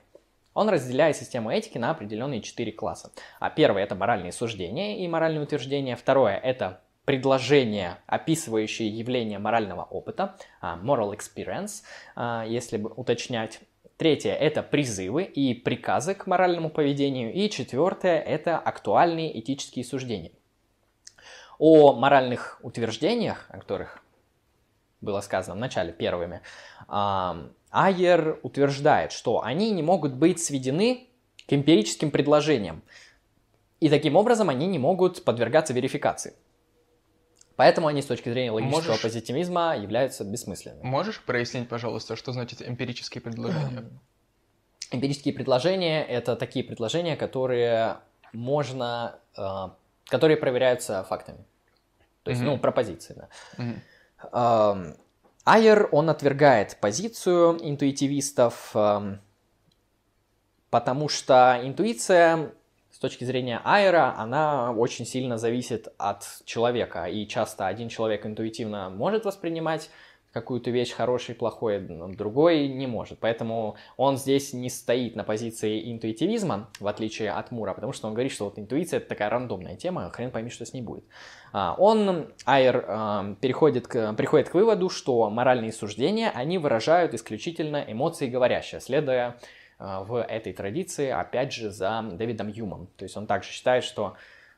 [0.55, 3.13] Он разделяет систему этики на определенные четыре класса.
[3.41, 5.97] А первое– это моральные суждения и моральные утверждения.
[5.97, 11.83] Второе– это предложения, описывающие явления морального опыта, а, moral experience,
[12.15, 13.61] а, если бы уточнять.
[13.97, 17.33] Третье– это призывы и приказы к моральному поведению.
[17.33, 20.33] И четвертое– это актуальные этические суждения.
[21.59, 24.03] О моральных утверждениях, о которых
[25.01, 26.43] было сказано в начале первыми,
[27.73, 31.09] Айер утверждает, что они не могут быть сведены
[31.49, 32.83] к эмпирическим предложениям,
[33.81, 36.35] и таким образом они не могут подвергаться верификации.
[37.57, 40.85] Поэтому они с точки зрения логического можешь, позитивизма являются бессмысленными.
[40.85, 43.85] Можешь прояснить, пожалуйста, что значит эмпирические предложения?
[44.91, 47.97] Эмпирические предложения– это такие предложения, которые
[48.33, 49.69] можно, э,
[50.07, 51.45] которые проверяются фактами.
[52.25, 52.47] То есть, mm-hmm.
[52.47, 53.29] ну, пропозиции, да.
[53.59, 54.97] Mm-hmm.
[55.45, 59.21] Айер, он отвергает позицию интуитивистов, эм,
[60.71, 62.53] потому что интуиция
[62.93, 67.07] с точки зрения Айера, она очень сильно зависит от человека.
[67.07, 69.91] И часто один человек интуитивно может воспринимать
[70.33, 73.19] какую-то вещь хорошей, плохой, другой не может.
[73.19, 78.15] Поэтому он здесь не стоит на позиции интуитивизма, в отличие от Мура, потому что он
[78.15, 81.05] говорит, что вот интуиция это такая рандомная тема, хрен пойми, что с ней будет.
[81.53, 87.85] А, он, Айр, а, переходит к, приходит к выводу, что моральные суждения, они выражают исключительно
[87.87, 89.39] эмоции говорящие, следуя
[89.79, 92.89] а, в этой традиции, опять же, за Дэвидом Юмом.
[92.97, 94.15] То есть он также считает, что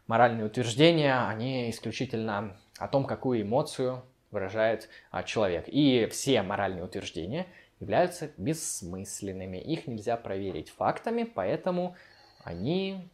[0.06, 4.02] моральные утверждения, они исключительно о том, какую эмоцию
[4.34, 5.64] выражает а, человек.
[5.68, 7.46] И все моральные утверждения
[7.80, 9.56] являются бессмысленными.
[9.56, 11.96] Их нельзя проверить фактами, поэтому
[12.42, 13.08] они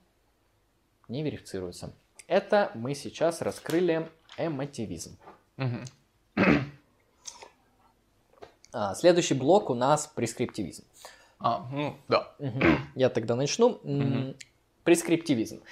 [1.09, 1.92] не верифицируются.
[2.26, 5.18] Это мы сейчас раскрыли эмотивизм.
[8.72, 10.85] А, следующий блок у нас прескриптивизм.
[11.40, 12.35] А, ну да.
[12.94, 13.80] Я тогда начну.
[14.85, 15.62] Прескриптивизм.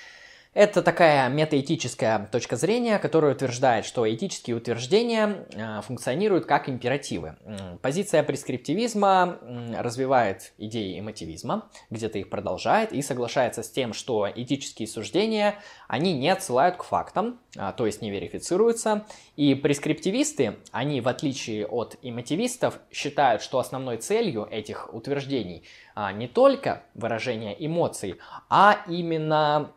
[0.55, 7.37] Это такая метаэтическая точка зрения, которая утверждает, что этические утверждения э, функционируют как императивы.
[7.83, 9.39] Позиция прескриптивизма
[9.77, 15.55] развивает идеи эмотивизма, где-то их продолжает и соглашается с тем, что этические суждения,
[15.87, 19.07] они не отсылают к фактам, а, то есть не верифицируются.
[19.37, 26.27] И прескриптивисты, они, в отличие от эмотивистов, считают, что основной целью этих утверждений а, не
[26.27, 28.17] только выражение эмоций,
[28.49, 29.73] а именно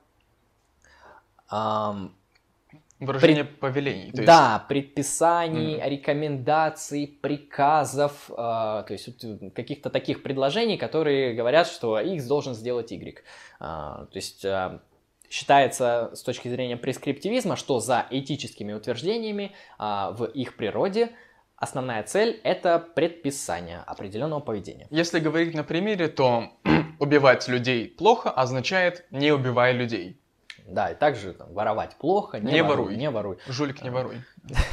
[3.01, 3.59] Выражение пред...
[3.59, 4.11] повелений.
[4.11, 4.67] То да, есть...
[4.67, 5.89] предписаний, mm.
[5.89, 13.23] рекомендаций, приказов, э, то есть каких-то таких предложений, которые говорят, что X должен сделать Y.
[13.59, 14.79] Э, то есть э,
[15.31, 21.09] считается с точки зрения прескриптивизма, что за этическими утверждениями э, в их природе
[21.55, 24.87] основная цель– это предписание определенного поведения.
[24.91, 26.49] Если говорить на примере, то
[26.99, 30.20] убивать людей плохо означает не убивай людей.
[30.71, 33.37] Да, и также там, воровать плохо, не, не воруй, Не воруй.
[33.47, 34.21] Жулик, не воруй.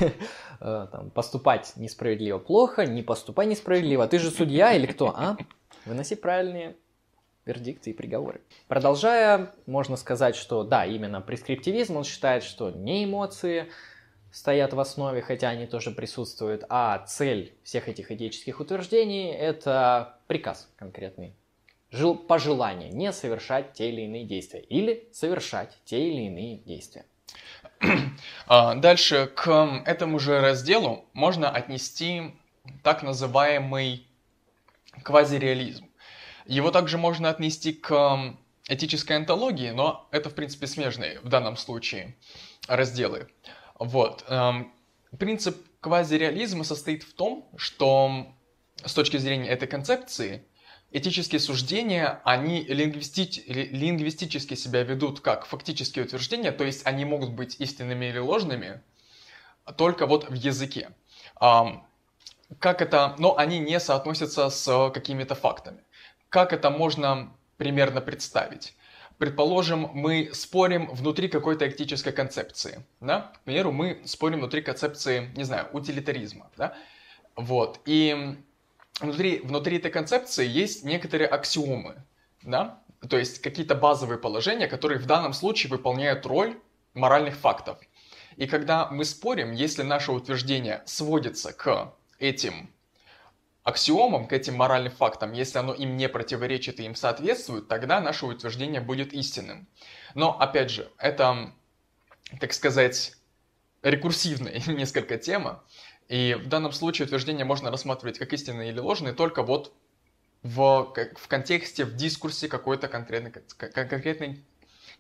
[0.60, 4.08] Э, там, поступать несправедливо плохо, не поступай несправедливо.
[4.08, 5.36] Ты же судья или кто, а?
[5.84, 6.74] Выноси правильные
[7.44, 8.40] вердикты и приговоры.
[8.66, 13.70] Продолжая, можно сказать, что да, именно прескриптивизм, он считает, что не эмоции
[14.32, 20.68] стоят в основе, хотя они тоже присутствуют, а цель всех этих этических утверждений– это приказ
[20.76, 21.34] конкретный
[21.90, 27.04] жел, пожелание не совершать те или иные действия или совершать те или иные действия.
[28.46, 32.34] А, дальше к этому же разделу можно отнести
[32.82, 34.06] так называемый
[35.02, 35.88] квазиреализм.
[36.46, 38.34] Его также можно отнести к
[38.68, 42.16] этической антологии, но это, в принципе, смежные в данном случае
[42.66, 43.28] разделы.
[43.78, 44.24] Вот.
[45.18, 48.26] Принцип квазиреализма состоит в том, что
[48.84, 50.44] с точки зрения этой концепции
[50.90, 53.42] этические суждения, они лингвисти...
[53.46, 58.82] лингвистически себя ведут как фактические утверждения, то есть они могут быть истинными или ложными,
[59.76, 60.90] только вот в языке.
[61.38, 63.14] Как это...
[63.18, 65.82] Но они не соотносятся с какими-то фактами.
[66.30, 68.74] Как это можно примерно представить?
[69.18, 72.86] Предположим, мы спорим внутри какой-то этической концепции.
[73.00, 73.32] Да?
[73.34, 76.50] К примеру, мы спорим внутри концепции, не знаю, утилитаризма.
[76.56, 76.76] Да?
[77.34, 77.80] Вот.
[77.84, 78.38] И
[79.00, 82.04] внутри, внутри этой концепции есть некоторые аксиомы,
[82.42, 82.82] да?
[83.08, 86.58] то есть какие-то базовые положения, которые в данном случае выполняют роль
[86.94, 87.78] моральных фактов.
[88.36, 92.70] И когда мы спорим, если наше утверждение сводится к этим
[93.62, 98.26] аксиомам, к этим моральным фактам, если оно им не противоречит и им соответствует, тогда наше
[98.26, 99.68] утверждение будет истинным.
[100.14, 101.52] Но, опять же, это,
[102.40, 103.16] так сказать,
[103.82, 105.64] рекурсивная несколько тема,
[106.08, 109.72] и в данном случае утверждение можно рассматривать как истинное или ложное только вот
[110.42, 114.42] в, в контексте, в дискурсе какой-то конкретной, конкретной,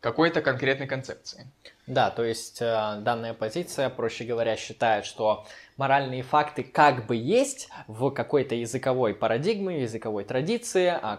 [0.00, 1.46] какой-то конкретной концепции.
[1.86, 7.68] Да, то есть э, данная позиция, проще говоря, считает, что моральные факты как бы есть
[7.86, 11.16] в какой-то языковой парадигме, языковой традиции, а,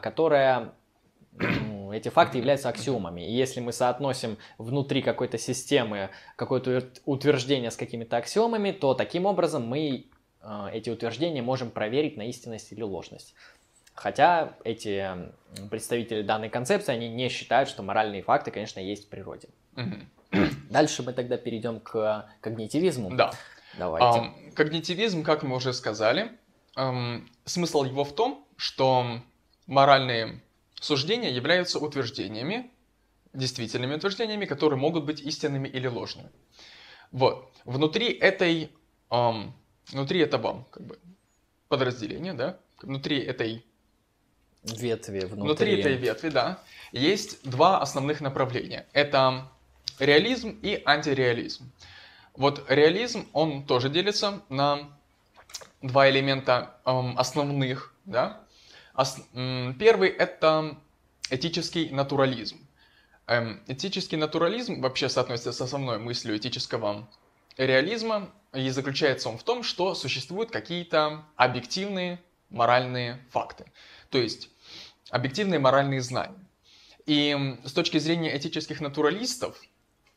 [1.90, 3.22] которая эти факты являются аксиомами.
[3.22, 9.68] И если мы соотносим внутри какой-то системы какое-то утверждение с какими-то аксиомами, то таким образом
[9.68, 10.06] мы
[10.42, 13.34] э, эти утверждения можем проверить на истинность или ложность.
[13.96, 15.06] Хотя эти
[15.70, 19.50] представители данной концепции, они не считают, что моральные факты, конечно, есть в природе.
[20.70, 23.16] Дальше мы тогда перейдем к когнитивизму.
[23.16, 23.32] Да.
[23.78, 24.20] Давайте.
[24.20, 26.32] Um, когнитивизм, как мы уже сказали,
[26.76, 29.20] um, смысл его в том, что
[29.68, 30.42] моральные
[30.80, 32.72] Суждения являются утверждениями,
[33.34, 36.30] действительными утверждениями, которые могут быть истинными или ложными.
[37.12, 37.52] Вот.
[37.66, 38.72] Внутри этой,
[39.12, 39.54] эм,
[39.90, 41.00] внутри этого как бы,
[41.68, 43.66] подразделения, да, внутри этой
[44.64, 45.36] ветви, внутри...
[45.36, 48.88] внутри этой ветви, да, есть два основных направления.
[48.94, 49.52] Это
[50.00, 51.72] реализм и антиреализм.
[52.36, 54.98] Вот реализм, он тоже делится на
[55.82, 58.44] два элемента эм, основных, да,
[59.34, 60.78] Первый– это
[61.30, 62.68] этический натурализм.
[63.28, 67.08] Эм, этический натурализм вообще соотносится с основной мыслью этического
[67.56, 73.72] реализма, и заключается он в том, что существуют какие-то объективные моральные факты,
[74.10, 74.50] то есть
[75.12, 76.40] объективные моральные знания.
[77.06, 79.62] И с точки зрения этических натуралистов,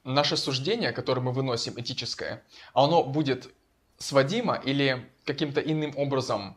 [0.03, 2.43] наше суждение, которое мы выносим, этическое,
[2.75, 3.49] оно будет
[3.99, 6.57] сводимо или каким-то иным образом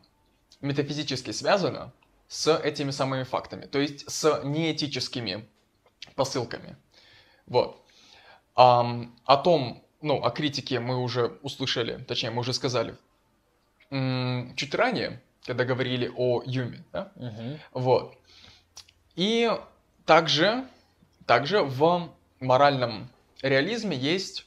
[0.60, 1.92] метафизически связано
[2.28, 5.46] с этими самыми фактами, то есть с неэтическими
[6.14, 6.76] посылками.
[7.46, 7.82] Вот.
[8.54, 12.96] А, о том, ну, о критике мы уже услышали, точнее, мы уже сказали
[13.90, 17.12] чуть ранее, когда говорили о Юме, да?
[17.14, 17.58] Угу.
[17.72, 18.18] Вот.
[19.14, 19.50] И
[20.04, 20.64] также,
[21.24, 22.10] также в
[22.40, 23.08] моральном
[23.42, 24.46] реализме есть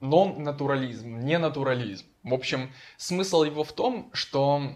[0.00, 2.06] нон-натурализм, не натурализм.
[2.22, 4.74] В общем, смысл его в том, что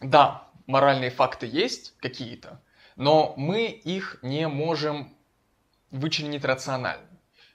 [0.00, 2.60] да, моральные факты есть какие-то,
[2.96, 5.14] но мы их не можем
[5.90, 7.06] вычленить рационально.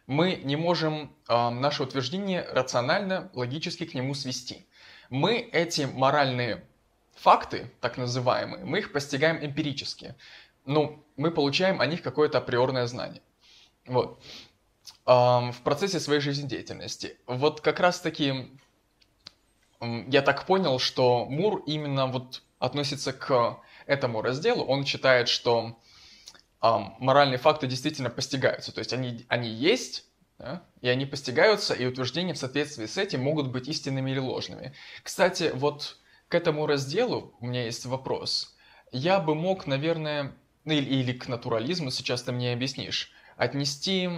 [0.07, 4.67] Мы не можем э, наше утверждение рационально, логически к нему свести.
[5.09, 6.63] Мы эти моральные
[7.15, 10.15] факты, так называемые, мы их постигаем эмпирически.
[10.65, 13.21] Ну, мы получаем о них какое-то априорное знание.
[13.87, 14.21] Вот
[15.05, 17.17] в процессе своей жизнедеятельности.
[17.27, 18.51] Вот как раз-таки
[19.81, 24.63] я так понял, что Мур именно вот относится к этому разделу.
[24.63, 25.79] Он считает, что
[26.61, 28.71] моральные факты действительно постигаются.
[28.71, 30.05] То есть они, они есть,
[30.39, 34.73] да, и они постигаются, и утверждения в соответствии с этим могут быть истинными или ложными.
[35.03, 35.97] Кстати, вот
[36.27, 38.55] к этому разделу у меня есть вопрос.
[38.91, 44.09] Я бы мог, наверное, ну или, или к натурализму, сейчас ты мне объяснишь отнести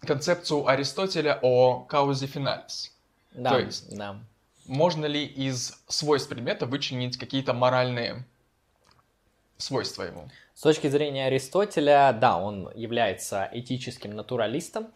[0.00, 2.96] концепцию Аристотеля о каузе финалис.
[3.32, 4.20] Да, То есть, да.
[4.66, 8.24] Можно ли из свойств предмета вычленить какие-то моральные
[9.56, 10.28] свойства ему?
[10.54, 14.88] С точки зрения Аристотеля, да, он является этическим натуралистом,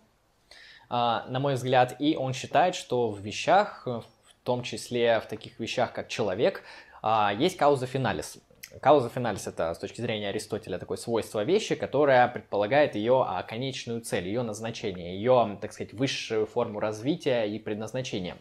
[0.88, 4.04] а, на мой взгляд, и он считает, что в вещах, в
[4.44, 6.62] том числе в таких вещах, как человек,
[7.02, 8.38] а, есть кауза финалис.
[8.81, 14.28] Кауза финалис это с точки зрения Аристотеля такое свойство вещи, которое предполагает ее конечную цель,
[14.28, 18.37] ее назначение, ее, так сказать, высшую форму развития и предназначения.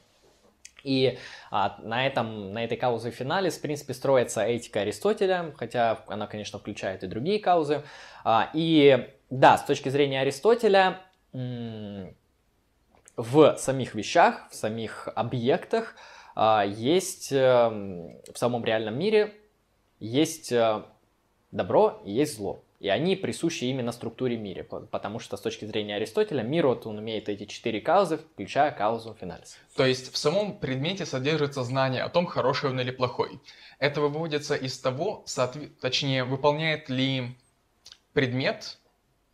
[0.83, 1.17] И
[1.51, 6.59] а, на, этом, на этой каузе финалис, в принципе, строится этика Аристотеля, хотя она, конечно,
[6.59, 7.83] включает и другие каузы.
[8.23, 11.01] А, и да, с точки зрения Аристотеля,
[13.17, 15.95] в самих вещах, в самих объектах
[16.35, 19.33] а, есть а, в самом реальном мире
[19.99, 20.83] есть э,
[21.51, 22.63] добро и есть зло.
[22.79, 26.99] И они присущи именно структуре мира, потому что с точки зрения Аристотеля мир вот он
[26.99, 29.57] имеет эти четыре каузы, включая каузу финалис.
[29.75, 33.39] То есть в самом предмете содержится знание о том, хороший он или плохой.
[33.79, 35.69] Это выводится из того, соотве...
[35.81, 37.35] точнее, выполняет ли
[38.13, 38.77] предмет,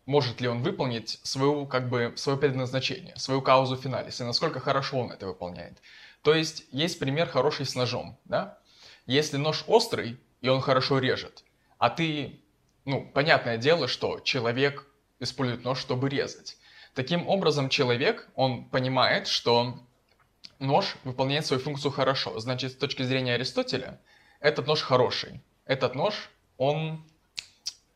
[0.06, 5.00] может ли он выполнить свою, как бы, свое предназначение, свою каузу финалис, и насколько хорошо
[5.00, 5.78] он это выполняет.
[6.22, 8.58] То есть есть пример хороший с ножом, да?
[9.06, 11.44] Если нож острый, и он хорошо режет.
[11.78, 12.40] А ты,
[12.84, 14.86] ну, понятное дело, что человек
[15.20, 16.58] использует нож, чтобы резать.
[16.94, 19.80] Таким образом, человек, он понимает, что
[20.58, 22.38] нож выполняет свою функцию хорошо.
[22.38, 24.00] Значит, с точки зрения Аристотеля,
[24.40, 25.42] этот нож хороший.
[25.64, 27.04] Этот нож, он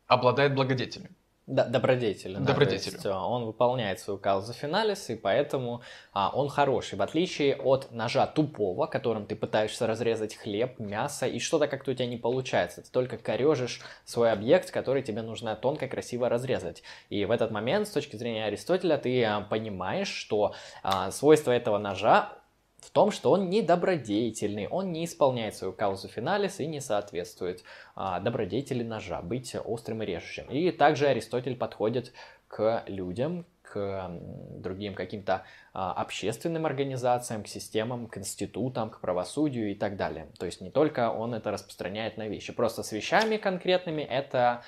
[0.07, 1.15] обладает благодетелем.
[1.49, 2.37] Да, добродетель.
[2.37, 2.91] Добродетель.
[2.91, 5.81] Да, есть, он выполняет свою каузу финалис, и поэтому
[6.13, 11.39] а, он хороший, в отличие от ножа тупого, которым ты пытаешься разрезать хлеб, мясо, и
[11.39, 12.83] что-то как-то у тебя не получается.
[12.83, 16.83] Ты только корежишь свой объект, который тебе нужно тонко, красиво разрезать.
[17.09, 21.79] И в этот момент, с точки зрения Аристотеля, ты а, понимаешь, что а, свойство этого
[21.79, 22.38] ножа
[22.81, 27.63] в том, что он недобродетельный, он не исполняет свою каузу финалис и не соответствует
[27.95, 30.45] а, добродетели ножа, быть острым и режущим.
[30.49, 32.13] И также Аристотель подходит
[32.47, 39.75] к людям, к другим каким-то а, общественным организациям, к системам, к институтам, к правосудию и
[39.75, 40.27] так далее.
[40.39, 44.63] То есть не только он это распространяет на вещи, просто с вещами конкретными это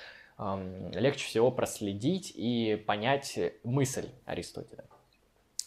[0.94, 4.84] легче всего проследить и понять мысль Аристотеля.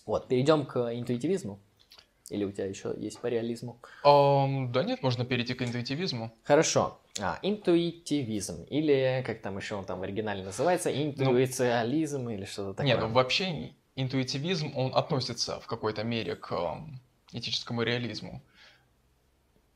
[0.05, 1.60] Вот, перейдем к интуитивизму.
[2.29, 3.79] Или у тебя еще есть по реализму?
[4.03, 6.31] Um, да нет, можно перейти к интуитивизму.
[6.43, 6.99] Хорошо.
[7.19, 8.63] А, интуитивизм.
[8.63, 12.88] Или, как там еще он там в оригинале называется, ну, интуициализм ну, или что-то такое.
[12.88, 16.77] Нет, ну вообще интуитивизм, он относится в какой-то мере к
[17.31, 18.41] этическому реализму.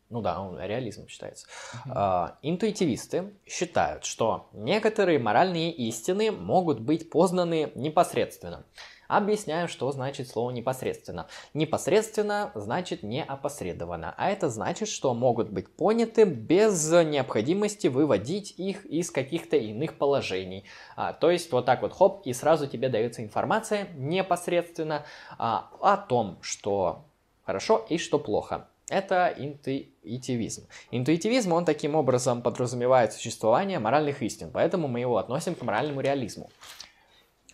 [0.09, 1.45] Ну да, он реализм считается.
[1.45, 1.91] Uh-huh.
[1.93, 8.65] А, интуитивисты считают, что некоторые моральные истины могут быть познаны непосредственно.
[9.10, 11.28] Объясняем, что значит слово непосредственно.
[11.56, 18.86] Непосредственно значит не опосредованно, а это значит, что могут быть поняты без необходимости выводить их
[18.86, 20.65] из каких-то иных положений.
[20.95, 25.04] А, то есть вот так вот хоп, и сразу тебе дается информация непосредственно
[25.39, 27.06] а, о том, что
[27.48, 28.67] хорошо и что плохо.
[28.89, 30.68] Это интуитивизм.
[30.91, 36.51] Интуитивизм, он таким образом подразумевает существование моральных истин, поэтому мы его относим к моральному реализму.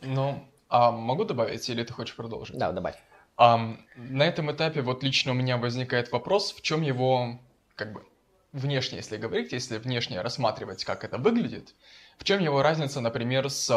[0.01, 2.57] Ну, а могу добавить или ты хочешь продолжить?
[2.57, 2.95] Да, добавь.
[3.37, 7.39] А, на этом этапе вот лично у меня возникает вопрос, в чем его,
[7.75, 8.05] как бы,
[8.53, 11.75] внешне, если говорить, если внешне рассматривать, как это выглядит,
[12.17, 13.69] в чем его разница, например, с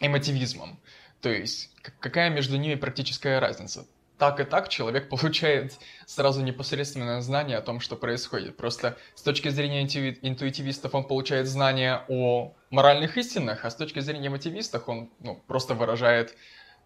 [0.00, 0.80] эмотивизмом?
[1.20, 3.86] То есть, какая между ними практическая разница?
[4.18, 8.56] Так и так человек получает сразу непосредственное знание о том, что происходит.
[8.56, 14.30] Просто с точки зрения интуитивистов он получает знания о моральных истинах, а с точки зрения
[14.30, 16.34] мотивистов он ну, просто выражает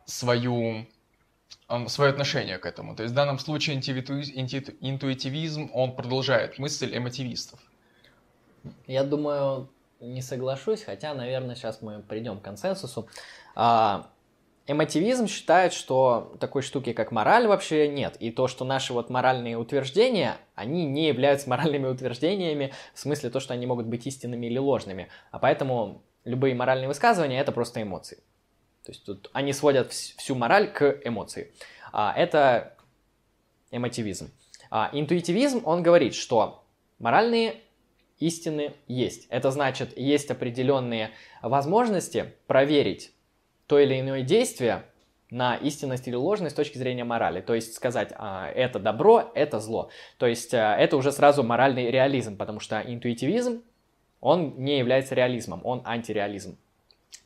[0.04, 0.86] свою
[1.88, 2.96] свое отношение к этому.
[2.96, 7.60] То есть в данном случае интуитивизм, он продолжает мысль эмотивистов.
[8.86, 9.68] Я думаю,
[10.00, 13.08] не соглашусь, хотя, наверное, сейчас мы придем к консенсусу.
[13.54, 14.10] А,
[14.70, 18.16] эмотивизм считает, что такой штуки, как мораль, вообще нет.
[18.20, 23.40] И то, что наши вот моральные утверждения, они не являются моральными утверждениями, в смысле то,
[23.40, 25.08] что они могут быть истинными или ложными.
[25.30, 28.18] А поэтому любые моральные высказывания– это просто эмоции.
[28.84, 31.52] То есть тут они сводят всю мораль к эмоции.
[31.92, 32.76] А, это
[33.70, 34.30] эмотивизм.
[34.70, 36.64] А, интуитивизм, он говорит, что
[36.98, 37.56] моральные
[38.18, 39.26] истины есть.
[39.30, 41.10] Это значит, есть определенные
[41.42, 43.12] возможности проверить
[43.70, 44.82] то или иное действие
[45.30, 47.40] на истинность или ложность с точки зрения морали.
[47.40, 49.90] То есть сказать, а, это добро, это зло.
[50.18, 53.62] То есть а, это уже сразу моральный реализм, потому что интуитивизм,
[54.20, 56.58] он не является реализмом, он антиреализм.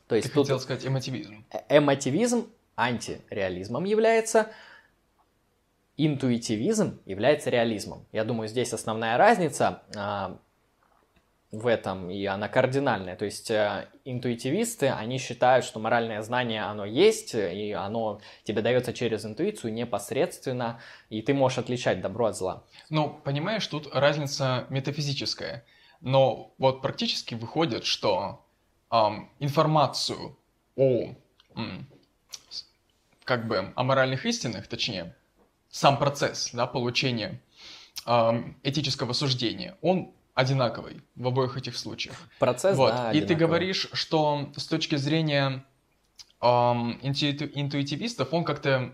[0.07, 1.43] То есть Ты тут хотел сказать эмотивизм.
[1.49, 4.51] Э, эмотивизм антиреализмом является,
[5.97, 8.05] интуитивизм является реализмом.
[8.11, 9.81] Я думаю, здесь основная разница.
[11.51, 13.15] В этом, и она кардинальная.
[13.15, 18.93] То есть э, интуитивисты, они считают, что моральное знание, оно есть, и оно тебе дается
[18.93, 22.63] через интуицию непосредственно, и ты можешь отличать добро от зла.
[22.89, 25.63] Ну, понимаешь, тут разница метафизическая.
[26.01, 28.45] Но вот практически выходит, что
[28.91, 30.37] эм, информацию
[30.75, 31.15] о,
[33.23, 35.15] как бы, о моральных истинах, точнее,
[35.69, 37.41] сам процесс да, получения
[38.05, 42.15] эм, этического суждения, он одинаковый в обоих этих случаях.
[42.39, 42.91] Процесс, вот.
[42.91, 45.65] да, И ты говоришь, что с точки зрения
[46.41, 48.93] эм, интуитив, интуитивистов он как-то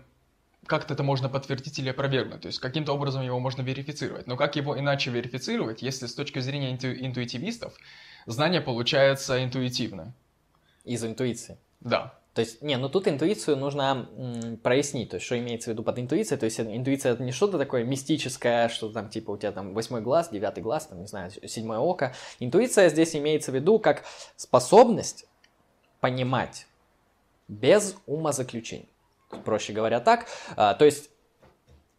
[0.66, 4.28] как-то это можно подтвердить или опровергнуть, то есть каким-то образом его можно верифицировать.
[4.28, 7.74] Но как его иначе верифицировать, если с точки зрения инту, интуитивистов
[8.26, 10.14] знание получается интуитивно?
[10.84, 11.58] Из интуиции.
[11.80, 12.14] Да.
[12.34, 15.82] То есть, не, ну тут интуицию нужно м, прояснить, то есть, что имеется в виду
[15.82, 19.52] под интуицией, то есть, интуиция это не что-то такое мистическое, что там, типа, у тебя
[19.52, 22.14] там восьмой глаз, девятый глаз, там, не знаю, седьмое око.
[22.40, 24.04] Интуиция здесь имеется в виду как
[24.36, 25.26] способность
[26.00, 26.66] понимать
[27.48, 28.88] без умозаключений.
[29.44, 30.26] Проще говоря так,
[30.56, 31.10] а, то есть,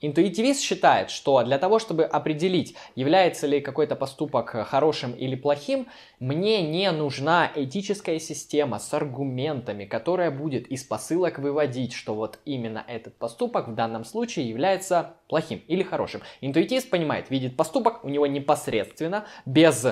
[0.05, 5.87] Интуитивист считает, что для того, чтобы определить, является ли какой-то поступок хорошим или плохим,
[6.19, 12.83] мне не нужна этическая система с аргументами, которая будет из посылок выводить, что вот именно
[12.85, 16.19] этот поступок в данном случае является плохим или хорошим.
[16.41, 19.87] Интуитивист понимает, видит поступок, у него непосредственно, без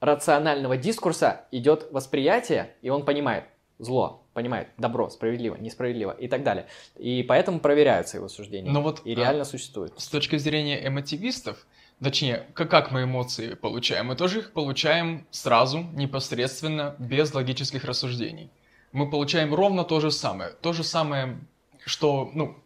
[0.00, 3.44] рационального дискурса идет восприятие, и он понимает,
[3.78, 6.66] зло, понимает добро, справедливо, несправедливо и так далее.
[6.96, 8.70] И поэтому проверяются его суждения.
[8.70, 9.92] Но вот, и реально а, существует.
[9.96, 11.66] С точки зрения эмотивистов,
[12.02, 14.06] точнее, как, как мы эмоции получаем?
[14.06, 18.50] Мы тоже их получаем сразу, непосредственно, без логических рассуждений.
[18.92, 20.50] Мы получаем ровно то же самое.
[20.50, 21.38] То же самое,
[21.84, 22.56] что, ну,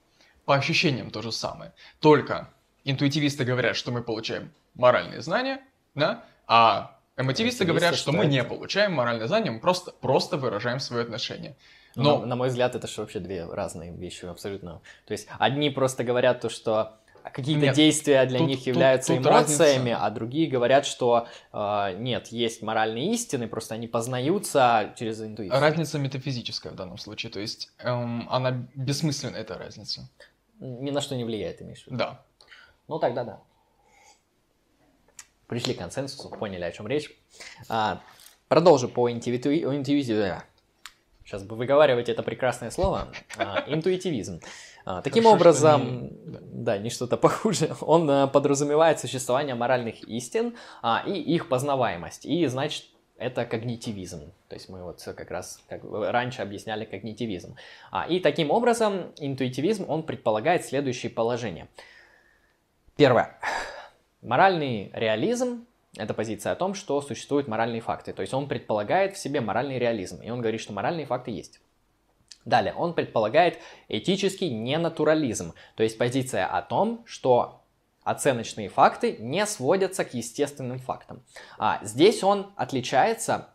[0.44, 1.72] по ощущениям то же самое.
[2.00, 2.50] Только
[2.84, 5.60] интуитивисты говорят, что мы получаем моральные знания,
[5.94, 11.04] да, а Эмотивисты говорят, что мы не получаем моральное знание, мы просто, просто выражаем свое
[11.04, 11.56] отношение.
[11.94, 12.18] Ну, Но...
[12.20, 14.80] На, на мой взгляд, это же вообще две разные вещи абсолютно.
[15.06, 19.22] То есть одни просто говорят то, что какие-то нет, действия для тут, них являются тут,
[19.22, 20.04] тут эмоциями, разница.
[20.04, 25.60] а другие говорят, что э, нет, есть моральные истины, просто они познаются через интуицию.
[25.60, 30.08] Разница метафизическая в данном случае, то есть эм, она бессмысленна, эта разница.
[30.58, 31.96] Ни на что не влияет, имеешь в виду?
[31.96, 32.20] Да.
[32.88, 33.40] Ну тогда да
[35.46, 37.10] пришли к консенсусу, поняли, о чем речь.
[37.68, 38.00] А,
[38.48, 40.42] продолжу по интуитивизму.
[41.24, 43.08] Сейчас бы выговаривать это прекрасное слово.
[43.38, 44.40] А, интуитивизм.
[44.84, 46.10] А, таким Хорошо, образом, не...
[46.64, 52.26] да, не что-то похуже, он а, подразумевает существование моральных истин а, и их познаваемость.
[52.26, 52.84] И, значит,
[53.16, 54.32] это когнитивизм.
[54.48, 57.56] То есть мы вот как раз как раньше объясняли когнитивизм.
[57.90, 61.68] А, и таким образом интуитивизм, он предполагает следующее положение.
[62.96, 63.38] Первое.
[64.24, 65.66] Моральный реализм–
[65.98, 68.14] это позиция о том, что существуют моральные факты.
[68.14, 71.60] То есть он предполагает в себе моральный реализм, и он говорит, что моральные факты есть.
[72.46, 73.58] Далее, он предполагает
[73.88, 77.60] этический ненатурализм, то есть позиция о том, что
[78.02, 81.22] оценочные факты не сводятся к естественным фактам.
[81.58, 83.50] А здесь он отличается,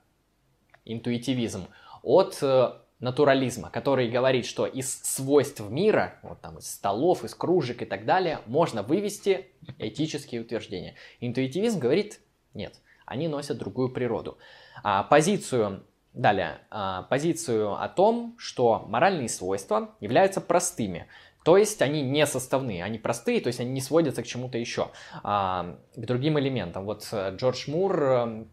[0.85, 1.67] интуитивизм,
[2.03, 7.81] от э, натурализма, который говорит, что из свойств мира, вот там из столов, из кружек
[7.81, 9.47] и так далее, можно вывести
[9.77, 10.95] этические утверждения.
[11.21, 12.19] Интуитивизм говорит,
[12.53, 12.75] нет,
[13.05, 14.37] они носят другую природу.
[14.83, 15.83] А позицию,
[16.13, 21.07] далее, а, позицию о том, что моральные свойства являются простыми.
[21.45, 24.91] То есть они не составные, они простые, то есть они не сводятся к чему-то еще,
[25.23, 26.83] а, к другим элементам.
[26.83, 28.45] Вот э, Джордж Мур, э,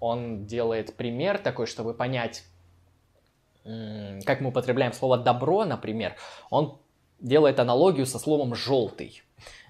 [0.00, 2.44] он делает пример такой, чтобы понять,
[3.64, 6.14] как мы употребляем слово добро, например,
[6.50, 6.78] он
[7.20, 9.22] делает аналогию со словом желтый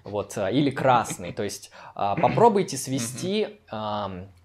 [0.03, 1.33] вот, э, или красный.
[1.33, 3.59] То есть а, попробуйте свести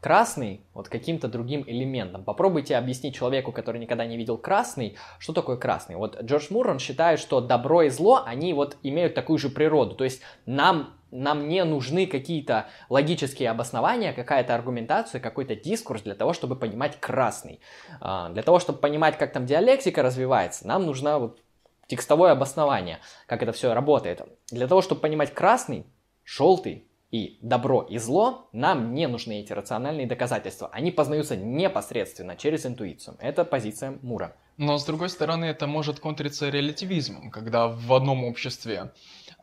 [0.00, 2.22] красный вот каким-то другим элементом.
[2.22, 5.96] Попробуйте объяснить человеку, который никогда не видел красный, что такое красный.
[5.96, 9.96] Вот Джордж Мур, он считает, что добро и зло, они вот имеют такую же природу.
[9.96, 16.32] То есть нам нам не нужны какие-то логические обоснования, какая-то аргументация, какой-то дискурс для того,
[16.32, 17.60] чтобы понимать красный.
[18.00, 21.40] А, для того, чтобы понимать, как там диалектика развивается, нам нужна вот
[21.86, 24.22] текстовое обоснование, как это все работает.
[24.50, 25.86] Для того, чтобы понимать красный,
[26.24, 30.68] желтый и добро и зло, нам не нужны эти рациональные доказательства.
[30.72, 33.16] Они познаются непосредственно через интуицию.
[33.20, 34.36] Это позиция Мура.
[34.56, 38.92] Но с другой стороны, это может контриться релятивизмом, когда в одном обществе,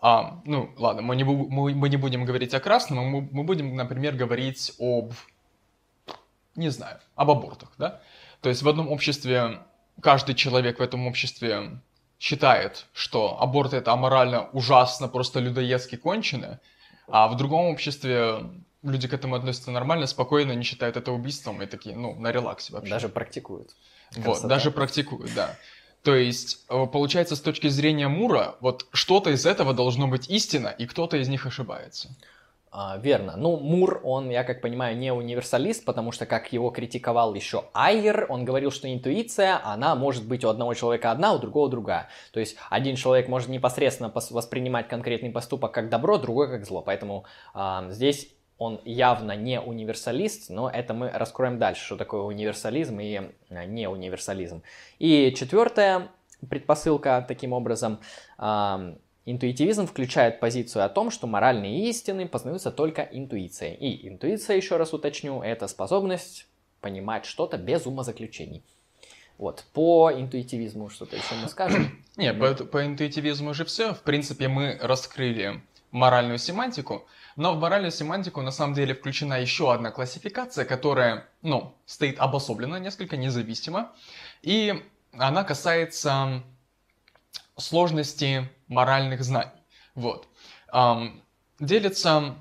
[0.06, 3.74] а, ну ладно, мы не, мы, мы не будем говорить о красном, мы, мы будем,
[3.74, 5.14] например, говорить об,
[6.56, 8.02] не знаю, об абортах, да?
[8.42, 9.60] То есть в одном обществе
[10.02, 11.80] каждый человек в этом обществе
[12.20, 16.60] считает, что аборт это аморально, ужасно, просто людоедски кончено,
[17.08, 18.44] а в другом обществе
[18.82, 22.74] люди к этому относятся нормально, спокойно, не считают это убийством и такие, ну, на релаксе
[22.74, 22.90] вообще.
[22.90, 23.74] Даже практикуют.
[24.18, 25.56] Вот, даже практикуют, да.
[26.04, 30.68] То есть, э, получается, с точки зрения Мура, вот что-то из этого должно быть истина,
[30.68, 32.10] и кто-то из них ошибается.
[32.76, 33.36] А, верно.
[33.38, 38.26] Ну, Мур, он, я как понимаю, не универсалист, потому что, как его критиковал еще Айер,
[38.30, 42.10] он говорил, что интуиция, она может быть у одного человека одна, у другого другая.
[42.34, 46.82] То есть, один человек может непосредственно воспринимать конкретный поступок как добро, другой как зло.
[46.82, 48.28] Поэтому а, здесь
[48.58, 53.88] он явно не универсалист, но это мы раскроем дальше, что такое универсализм и а, не
[53.88, 54.64] универсализм.
[55.00, 56.10] И четвертая
[56.50, 58.00] предпосылка, таким образом,
[58.38, 58.96] а,
[59.26, 63.76] Интуитивизм включает позицию о том, что моральные истины познаются только интуицией.
[63.76, 66.46] И интуиция, еще раз уточню, это способность
[66.82, 68.64] понимать что-то без умозаключений.
[69.38, 72.04] Вот, по интуитивизму что-то еще мы скажем?
[72.18, 73.94] Не, по, по интуитивизму уже все.
[73.94, 79.74] В принципе, мы раскрыли моральную семантику, но в моральную семантику на самом деле включена еще
[79.74, 83.92] одна классификация, которая, ну, стоит обособленно, несколько независимо,
[84.42, 86.44] и она касается
[87.58, 89.52] сложности моральных знаний.
[89.96, 90.28] Вот.
[91.60, 92.36] Делится,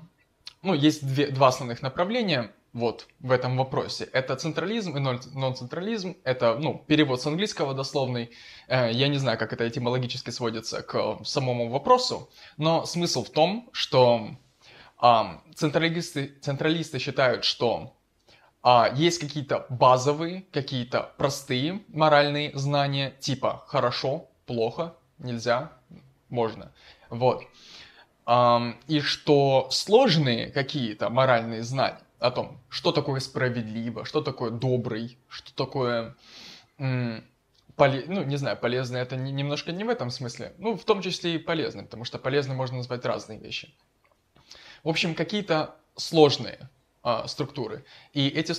[0.61, 4.05] ну, есть две, два основных направления вот в этом вопросе.
[4.11, 6.17] Это централизм и нон-централизм.
[6.23, 8.31] Это, ну, перевод с английского дословный.
[8.67, 13.69] Э, я не знаю, как это этимологически сводится к самому вопросу, но смысл в том,
[13.71, 14.31] что
[15.53, 17.93] централисты, централисты считают, что
[18.61, 25.73] а, есть какие-то базовые, какие-то простые моральные знания, типа хорошо, плохо, нельзя,
[26.29, 26.71] можно.
[27.09, 27.43] Вот.
[28.87, 35.53] И что сложные какие-то моральные знания о том, что такое справедливо, что такое добрый, что
[35.53, 36.15] такое
[36.77, 38.05] поле...
[38.07, 41.35] ну, не знаю, полезно это не, немножко не в этом смысле, ну, в том числе
[41.35, 43.73] и полезно, потому что полезно можно назвать разные вещи.
[44.83, 46.69] В общем, какие-то сложные
[47.01, 47.85] а, структуры.
[48.13, 48.53] И эти,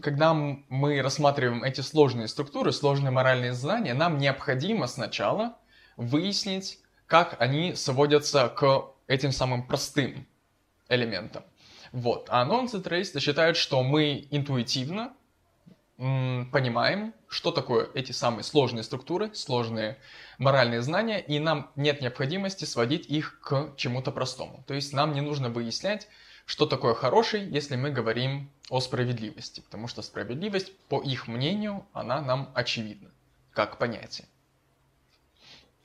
[0.00, 5.56] когда мы рассматриваем эти сложные структуры, сложные моральные знания, нам необходимо сначала
[5.96, 10.26] выяснить, как они сводятся к этим самым простым
[10.88, 11.44] элементам.
[11.92, 12.28] Вот.
[12.30, 15.12] А нон-централисты считают, что мы интуитивно
[15.96, 19.98] понимаем, что такое эти самые сложные структуры, сложные
[20.38, 24.64] моральные знания, и нам нет необходимости сводить их к чему-то простому.
[24.66, 26.08] То есть нам не нужно выяснять,
[26.44, 32.20] что такое хороший, если мы говорим о справедливости, потому что справедливость, по их мнению, она
[32.20, 33.12] нам очевидна,
[33.52, 34.26] как понятие.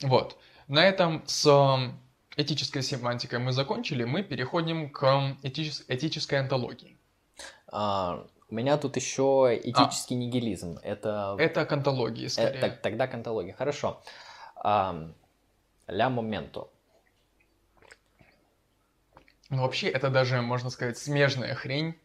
[0.01, 0.39] Вот.
[0.67, 1.47] На этом с
[2.37, 4.03] этической семантикой мы закончили.
[4.03, 5.03] Мы переходим к
[5.43, 6.97] этичес- этической антологии.
[7.67, 10.19] А, у меня тут еще этический а.
[10.19, 10.77] нигилизм.
[10.83, 11.35] Это...
[11.39, 12.59] Это к антологии, скорее.
[12.59, 13.51] Это, тогда к антологии.
[13.51, 14.01] Хорошо.
[14.55, 15.11] А,
[15.87, 16.69] ля моменто.
[19.49, 21.99] Ну, вообще, это даже, можно сказать, смежная хрень,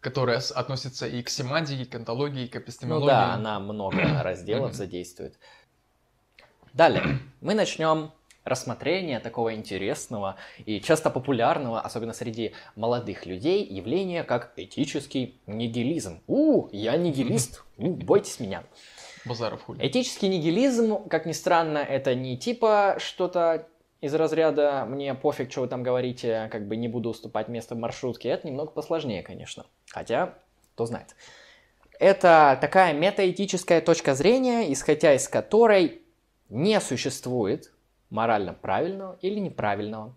[0.00, 3.04] которая относится и к семантике, и к антологии, и к эпистемологии.
[3.04, 5.38] Ну да, она много разделов задействует.
[6.72, 8.12] Далее, мы начнем
[8.44, 16.22] рассмотрение такого интересного и часто популярного, особенно среди молодых людей, явления как этический нигилизм.
[16.26, 18.64] У, я нигилист, бойтесь меня.
[19.24, 19.86] Базаров хули.
[19.86, 23.66] Этический нигилизм, как ни странно, это не типа что-то
[24.02, 27.78] из разряда «мне пофиг, что вы там говорите, как бы не буду уступать место в
[27.78, 28.28] маршрутке».
[28.28, 29.64] Это немного посложнее, конечно.
[29.88, 30.34] Хотя,
[30.74, 31.16] кто знает.
[31.98, 36.02] Это такая метаэтическая точка зрения, исходя из которой
[36.50, 37.72] не существует
[38.14, 40.14] морально правильного или неправильного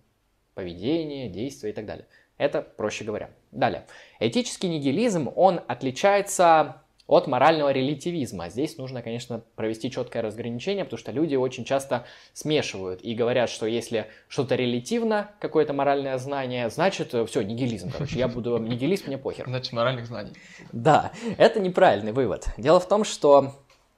[0.53, 2.05] поведения, действия и так далее.
[2.37, 3.31] Это проще говоря.
[3.51, 3.87] Далее.
[4.19, 8.49] Этический нигилизм, он отличается от морального релятивизма.
[8.49, 13.65] Здесь нужно, конечно, провести четкое разграничение, потому что люди очень часто смешивают и говорят, что
[13.65, 19.45] если что-то релятивно, какое-то моральное знание, значит, все, нигилизм, короче, я буду нигилист, мне похер.
[19.47, 20.33] Значит, моральных знаний.
[20.71, 22.47] Да, это неправильный вывод.
[22.57, 23.55] Дело в том, что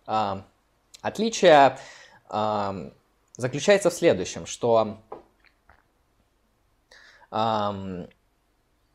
[0.08, 0.42] э,
[1.02, 1.78] отличие
[2.30, 2.92] э,
[3.40, 5.02] заключается в следующем, что
[7.32, 8.08] э,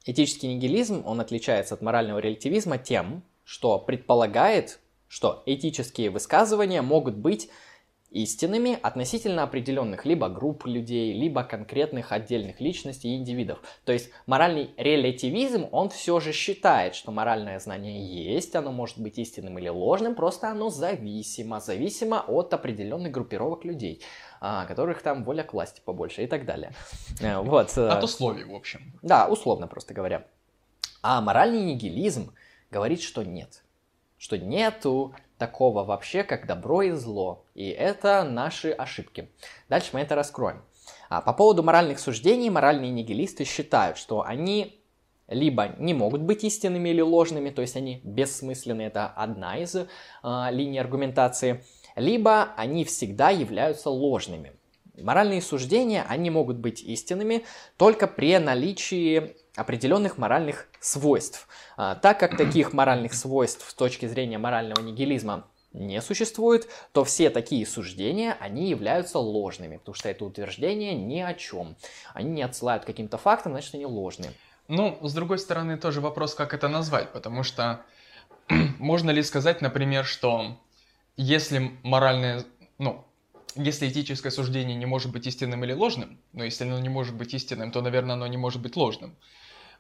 [0.05, 7.49] этический нигилизм, он отличается от морального релятивизма тем, что предполагает, что этические высказывания могут быть
[8.15, 13.59] истинными относительно определенных либо групп людей, либо конкретных отдельных личностей и индивидов.
[13.85, 19.19] То есть моральный релятивизм, он все же считает, что моральное знание есть, оно может быть
[19.19, 24.01] истинным или ложным, просто оно зависимо, зависимо от определенных группировок людей,
[24.41, 26.73] а, которых там воля к власти побольше и так далее.
[27.21, 27.77] Э, вот.
[27.77, 28.93] Э, от условий, в общем.
[29.03, 30.25] Да, условно просто говоря.
[31.03, 32.33] А моральный нигилизм
[32.71, 33.65] говорит, что нет.
[34.19, 37.45] Что нету такого вообще, как добро и зло.
[37.55, 39.29] И это наши ошибки.
[39.69, 40.63] Дальше мы это раскроем.
[41.09, 44.81] А по поводу моральных суждений, моральные нигилисты считают, что они
[45.29, 49.87] либо не могут быть истинными или ложными, то есть они бессмысленны, это одна из э,
[50.51, 51.65] линий аргументации,
[51.97, 54.53] либо они всегда являются ложными.
[54.97, 57.45] Моральные суждения, они могут быть истинными
[57.77, 61.49] только при наличии определенных моральных свойств.
[61.77, 67.31] А, так как таких моральных свойств с точки зрения морального нигилизма не существует, то все
[67.31, 71.77] такие суждения, они являются ложными, потому что это утверждение ни о чем.
[72.15, 74.33] Они не отсылают каким-то фактам, значит, они ложные.
[74.69, 77.85] Ну, с другой стороны, тоже вопрос, как это назвать, потому что
[78.79, 80.59] можно ли сказать, например, что
[81.17, 82.45] если моральное,
[82.79, 83.05] ну,
[83.57, 87.35] если этическое суждение не может быть истинным или ложным, но если оно не может быть
[87.35, 89.17] истинным, то, наверное, оно не может быть ложным.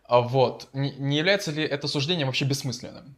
[0.05, 0.69] А вот.
[0.73, 3.17] Не, не является ли это суждение вообще бессмысленным?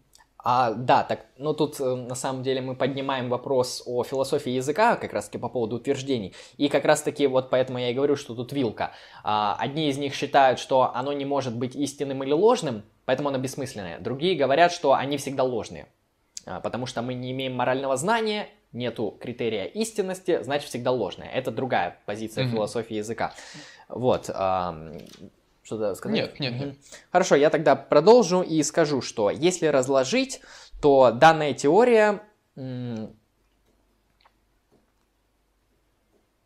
[0.48, 4.94] А, да, так, ну тут э, на самом деле мы поднимаем вопрос о философии языка,
[4.94, 6.34] как раз таки по поводу утверждений.
[6.56, 8.92] И как раз таки вот поэтому я и говорю, что тут вилка.
[9.24, 13.38] А, одни из них считают, что оно не может быть истинным или ложным, поэтому оно
[13.38, 13.98] бессмысленное.
[13.98, 15.88] Другие говорят, что они всегда ложные.
[16.44, 21.28] А, потому что мы не имеем морального знания, нету критерия истинности, значит всегда ложное.
[21.28, 22.50] Это другая позиция mm-hmm.
[22.52, 23.34] философии языка.
[23.88, 24.30] Вот.
[25.66, 26.16] Что-то сказать?
[26.16, 26.76] Нет, нет, нет.
[27.10, 30.40] Хорошо, я тогда продолжу и скажу, что если разложить,
[30.80, 32.22] то данная теория...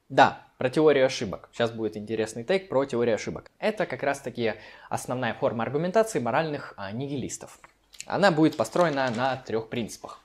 [0.08, 1.50] Да, про теорию ошибок.
[1.52, 3.50] Сейчас будет интересный тейк про теорию ошибок.
[3.58, 4.54] Это как раз-таки
[4.88, 7.60] основная форма аргументации моральных а, нигилистов.
[8.06, 10.20] Она будет построена на трех принципах.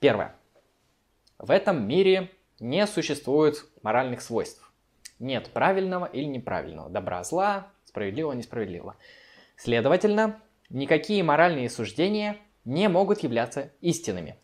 [0.00, 0.34] Первое.
[1.38, 4.68] В этом мире не существует моральных свойств.
[5.20, 8.96] Нет правильного или неправильного, добра, зла, справедливо, несправедливо.
[9.56, 10.38] Следовательно,
[10.68, 12.36] никакие моральные суждения
[12.66, 14.36] не могут являться истинными.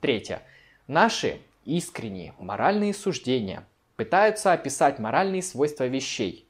[0.00, 0.42] Третье.
[0.86, 6.48] Наши искренние моральные суждения пытаются описать моральные свойства вещей,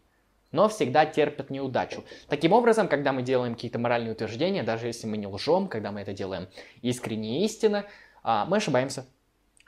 [0.53, 2.05] но всегда терпят неудачу.
[2.29, 6.01] Таким образом, когда мы делаем какие-то моральные утверждения, даже если мы не лжем, когда мы
[6.03, 6.47] это делаем
[6.83, 7.87] искренне и истинно,
[8.23, 9.07] а, мы ошибаемся.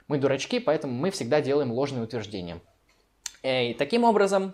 [0.07, 2.59] Мы дурачки, поэтому мы всегда делаем ложные утверждения.
[3.41, 4.53] И таким образом,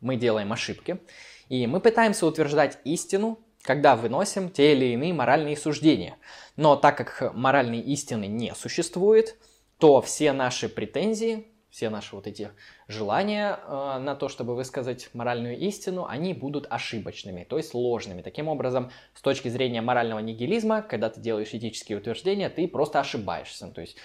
[0.00, 1.00] мы делаем ошибки,
[1.48, 6.16] и мы пытаемся утверждать истину, когда выносим те или иные моральные суждения.
[6.56, 9.36] Но так как моральной истины не существует,
[9.78, 12.52] то все наши претензии, все наши вот эти
[12.88, 18.22] желания э, на то, чтобы высказать моральную истину, они будут ошибочными, то есть ложными.
[18.22, 23.66] Таким образом, с точки зрения морального нигилизма, когда ты делаешь этические утверждения, ты просто ошибаешься.
[23.68, 23.98] То есть,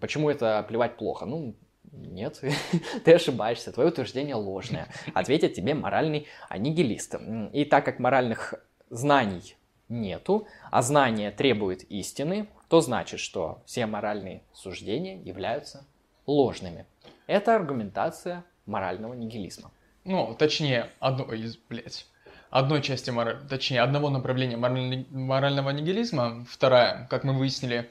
[0.00, 1.26] почему это плевать плохо?
[1.26, 1.56] Ну,
[1.96, 2.40] нет,
[3.04, 4.88] ты ошибаешься, твое утверждение ложное.
[5.14, 7.16] Ответит тебе моральный аннигилист.
[7.52, 8.54] И так как моральных
[8.90, 9.56] знаний
[9.88, 15.84] нету, а знание требует истины, то значит, что все моральные суждения являются
[16.26, 16.86] ложными.
[17.26, 19.70] Это аргументация морального нигилизма.
[20.04, 22.06] Ну, точнее, одно из, блядь,
[22.50, 27.90] одной части, мораль, точнее, одного направления морального нигилизма, вторая, как мы выяснили,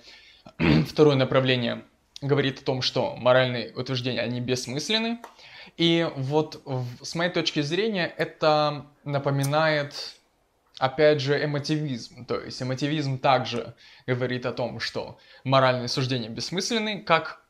[0.87, 1.83] второе направление–
[2.21, 5.19] говорит о том, что моральные утверждения, они бессмысленны.
[5.77, 6.61] И вот
[7.01, 10.15] с моей точки зрения это напоминает,
[10.77, 12.25] опять же, эмотивизм.
[12.25, 13.73] То есть эмотивизм также
[14.07, 17.41] говорит о том, что моральные суждения бессмысленны, как,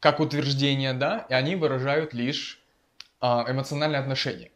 [0.00, 2.60] как утверждения, да, и они выражают лишь
[3.20, 4.50] а, эмоциональное отношение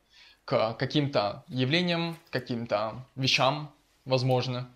[0.44, 3.70] к каким-то явлениям, каким-то вещам,
[4.06, 4.70] возможно,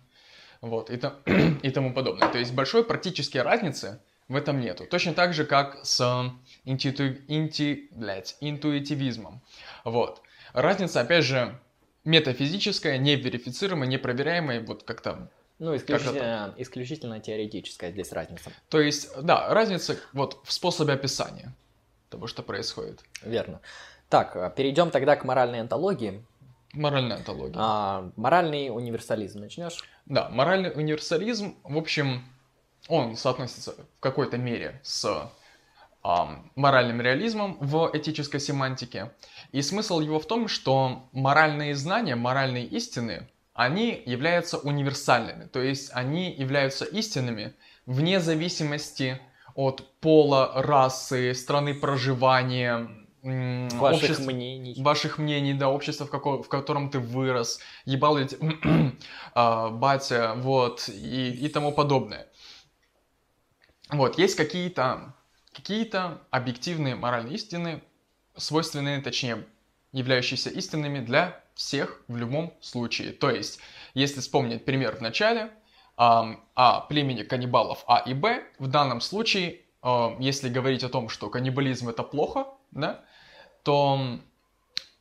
[0.61, 2.29] вот, и, то, и тому подобное.
[2.29, 4.85] То есть большой практической разницы– В этом нету.
[4.85, 6.31] Точно так же, как с
[6.63, 7.15] интуиту...
[7.27, 7.89] инти...
[7.91, 9.41] блядь, интуитивизмом.
[9.83, 10.21] Вот.
[10.53, 11.59] Разница, опять же,
[12.05, 18.51] метафизическая, неверифицируемая, непроверяемая, вот как-то ну, исключительно, исключительно теоретическая здесь разница.
[18.69, 21.53] То есть, да, разница вот в способе описания
[22.09, 23.01] того, что происходит.
[23.23, 23.61] Верно.
[24.09, 26.23] Так, а, перейдем тогда к моральной антологии.
[26.73, 27.55] Моральная антология.
[27.57, 29.83] А, моральный универсализм начнешь?
[30.05, 32.23] Да, моральный универсализм, в общем,
[32.87, 35.31] он соотносится в какой-то мере с
[36.03, 39.11] а, моральным реализмом в этической семантике.
[39.51, 45.91] И смысл его в том, что моральные знания, моральные истины, они являются универсальными, то есть
[45.93, 47.53] они являются истинными
[47.85, 49.21] вне зависимости
[49.55, 52.89] от пола, расы, страны проживания,
[53.21, 54.75] ваших обществ, мнений.
[54.81, 58.27] Ваших мнений, да, общества, в, каком, в котором ты вырос, ебал ли
[59.33, 62.27] а, батя, вот, и, и тому подобное.
[63.93, 65.13] Вот, есть какие-то
[65.53, 67.83] какие-то объективные моральные истины,
[68.35, 69.45] свойственные, точнее,
[69.91, 73.11] являющиеся истинными для всех в любом случае.
[73.11, 73.59] То есть,
[73.93, 75.51] если вспомнить пример в начале э,
[75.97, 81.29] о племени каннибалов А и Б, в данном случае, э, если говорить о том, что
[81.29, 83.05] каннибализм это плохо, да,
[83.61, 84.19] то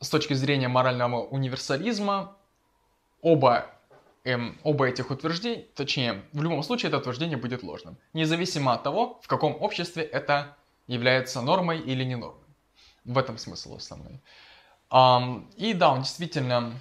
[0.00, 2.36] с точки зрения морального универсализма
[3.22, 3.70] оба,
[4.24, 9.20] эм, оба этих утверждений, точнее, в любом случае это утверждение будет ложным, независимо от того,
[9.22, 10.56] в каком обществе это
[10.86, 12.40] является нормой или не нормой.
[13.04, 14.20] В этом смысл основной.
[15.56, 16.72] И да, он действительно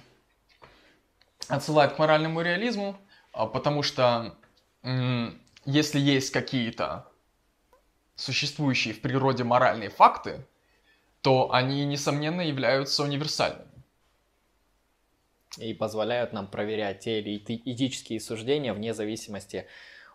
[1.48, 2.96] отсылает к моральному реализму,
[3.32, 4.36] а, потому что
[5.64, 7.06] если есть какие-то
[8.16, 10.46] существующие в природе моральные факты,
[11.22, 13.71] то они, несомненно, являются универсальными.
[15.58, 19.66] И позволяют нам проверять те или этические суждения вне зависимости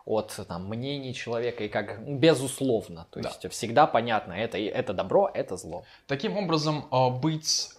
[0.07, 3.07] от там, мнений человека и как безусловно.
[3.11, 3.49] То есть да.
[3.49, 5.83] всегда понятно, это, это добро, это зло.
[6.07, 7.69] Таким образом, а, быть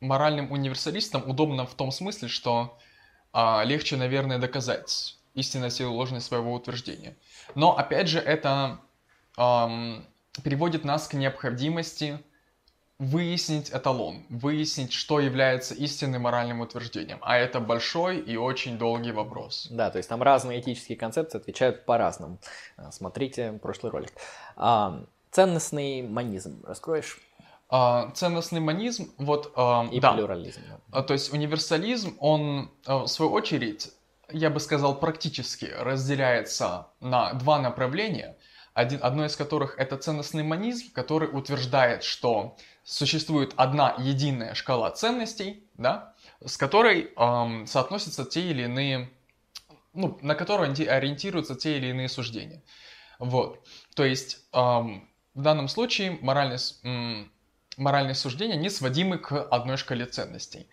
[0.00, 2.78] моральным универсалистом удобно в том смысле, что
[3.32, 7.16] а, легче, наверное, доказать истинность или ложность своего утверждения.
[7.56, 8.78] Но, опять же, это
[10.44, 12.20] приводит нас к необходимости
[13.04, 17.18] выяснить эталон, выяснить, что является истинным моральным утверждением.
[17.22, 19.68] А это большой и очень долгий вопрос.
[19.70, 22.38] Да, то есть там разные этические концепции отвечают по-разному.
[22.90, 24.12] Смотрите прошлый ролик.
[24.56, 26.62] А, ценностный манизм.
[26.64, 27.20] Раскроешь?
[27.68, 29.52] А, ценностный манизм, вот...
[29.56, 30.12] А, И да.
[30.12, 30.60] плюрализм.
[30.92, 33.90] А, то есть универсализм, он, в свою очередь,
[34.30, 38.36] я бы сказал, практически разделяется на два направления,
[38.74, 45.64] один, одно из которых это ценностный манизм, который утверждает, что существует одна единая шкала ценностей,
[45.74, 46.14] да,
[46.44, 49.10] с которой эм, соотносятся те или иные,
[49.94, 52.62] ну, на которую ориентируются те или иные суждения.
[53.18, 53.66] Вот.
[53.94, 56.58] То есть эм, в данном случае моральный,
[57.76, 60.68] моральные суждения не сводимы к одной шкале ценностей.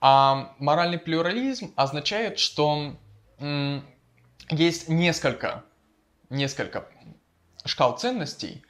[0.00, 2.96] А моральный плюрализм означает, что
[3.38, 3.84] м,
[4.50, 5.64] есть несколько,
[6.30, 6.88] несколько
[7.64, 8.62] шкал ценностей,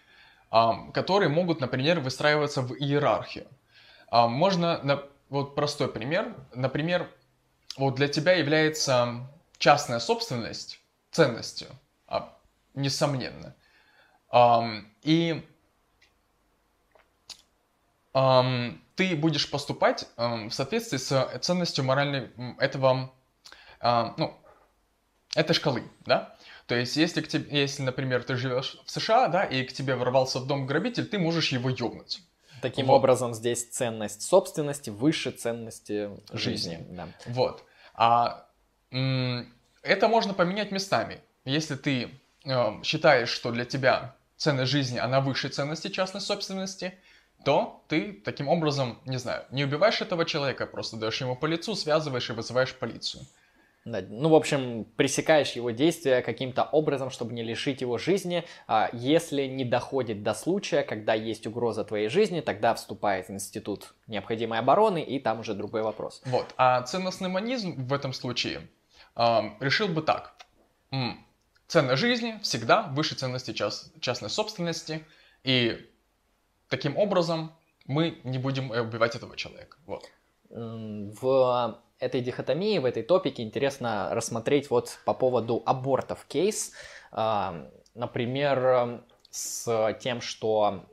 [0.95, 3.47] которые могут, например, выстраиваться в иерархию.
[4.11, 7.11] Можно, вот простой пример, например,
[7.77, 9.27] вот для тебя является
[9.59, 10.81] частная собственность
[11.11, 11.69] ценностью,
[12.07, 12.37] а,
[12.75, 13.55] несомненно.
[15.03, 15.45] И
[18.13, 23.13] ты будешь поступать в соответствии с ценностью моральной этого,
[23.83, 24.39] ну,
[25.35, 26.36] этой шкалы, да?
[26.67, 29.95] То есть, если, к тебе, если, например, ты живешь в США, да, и к тебе
[29.95, 32.23] ворвался в дом грабитель, ты можешь его ёбнуть.
[32.61, 32.97] Таким вот.
[32.97, 36.77] образом, здесь ценность собственности выше ценности жизни.
[36.77, 36.87] жизни.
[36.91, 37.09] Да.
[37.27, 37.64] Вот.
[37.95, 38.47] А
[38.91, 41.21] это можно поменять местами.
[41.45, 42.11] Если ты
[42.45, 46.99] э, считаешь, что для тебя ценность жизни, она выше ценности частной собственности,
[47.45, 51.77] то ты таким образом, не знаю, не убиваешь этого человека, просто даешь ему по лицу,
[51.77, 53.25] связываешь и вызываешь полицию.
[53.87, 58.45] Ну, в общем, пресекаешь его действия каким-то образом, чтобы не лишить его жизни.
[58.66, 64.59] А если не доходит до случая, когда есть угроза твоей жизни, тогда вступает институт необходимой
[64.59, 66.20] обороны, и там уже другой вопрос.
[66.24, 66.47] Вот.
[66.57, 68.68] А ценностный манизм в этом случае
[69.14, 70.34] э, решил бы так.
[71.68, 75.05] Ценность жизни всегда выше ценности част- частной собственности,
[75.45, 75.89] и
[76.68, 77.53] таким образом
[77.87, 79.76] мы не будем убивать этого человека.
[79.87, 80.11] Вот.
[80.49, 86.73] В этой дихотомии, в этой топике интересно рассмотреть вот по поводу абортов кейс.
[87.13, 90.85] А, например, с тем, что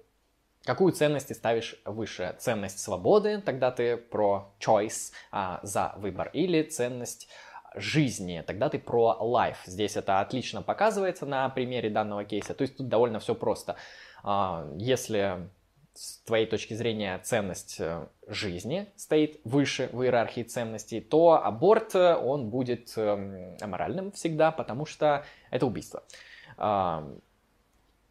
[0.63, 2.35] какую ценность ты ставишь выше?
[2.39, 7.27] Ценность свободы, тогда ты про choice, а, за выбор, или ценность
[7.75, 9.57] жизни, тогда ты про life.
[9.65, 12.53] Здесь это отлично показывается на примере данного кейса.
[12.53, 13.75] То есть тут довольно все просто.
[14.23, 15.49] А, если
[15.93, 22.15] с твоей точки зрения ценность э, жизни стоит выше в иерархии ценностей, то аборт, э,
[22.15, 26.03] он будет эм, аморальным всегда, потому что это убийство.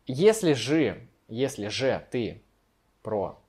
[0.06, 2.42] Если же, если же ты
[3.02, 3.41] про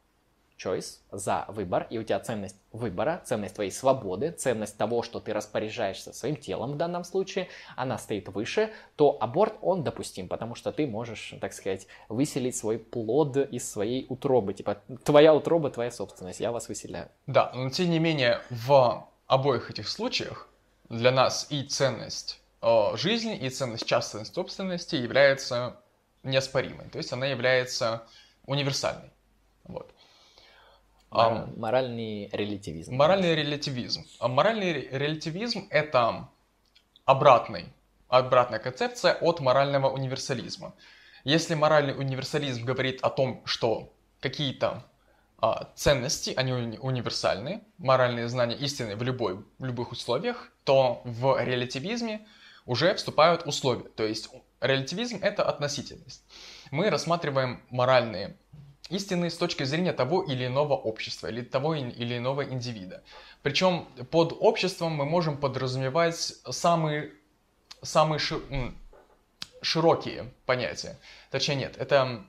[0.64, 5.34] choice, за выбор, и у тебя ценность выбора, ценность твоей свободы, ценность того, что ты
[5.34, 10.72] распоряжаешься своим телом в данном случае, она стоит выше, то аборт, он допустим, потому что
[10.72, 14.53] ты можешь, так сказать, выселить свой плод из своей утробы.
[14.53, 17.09] Типа, твоя утроба, твоя собственность, я вас выселяю.
[17.28, 20.49] Да, но тем не менее, в обоих этих случаях
[20.89, 25.80] для нас и ценность э, жизни, и ценность частной собственности является
[26.24, 26.89] неоспоримой.
[26.89, 28.03] То есть она является
[28.45, 29.11] универсальной.
[29.64, 29.91] Вот.
[31.14, 32.95] Мор- моральный релятивизм.
[32.95, 34.05] Моральный релятивизм.
[34.20, 36.30] А моральный релятивизм– это
[37.05, 37.66] обратный,
[38.07, 40.74] обратная концепция от морального универсализма.
[41.24, 44.84] Если моральный универсализм говорит о том, что какие-то
[45.39, 51.41] а, ценности, они уни- универсальны, моральные знания истины в, любой, в любых условиях, то в
[51.43, 52.26] релятивизме
[52.66, 53.89] уже вступают условия.
[53.89, 54.30] То есть
[54.61, 56.24] релятивизм– это относительность.
[56.72, 58.38] Мы рассматриваем моральные
[58.96, 63.04] истины с точки зрения того или иного общества или того или иного индивида.
[63.41, 66.16] Причем под обществом мы можем подразумевать
[66.50, 67.12] самые,
[67.82, 68.39] самые ши,
[69.62, 70.98] широкие понятия.
[71.32, 72.24] Точнее нет, это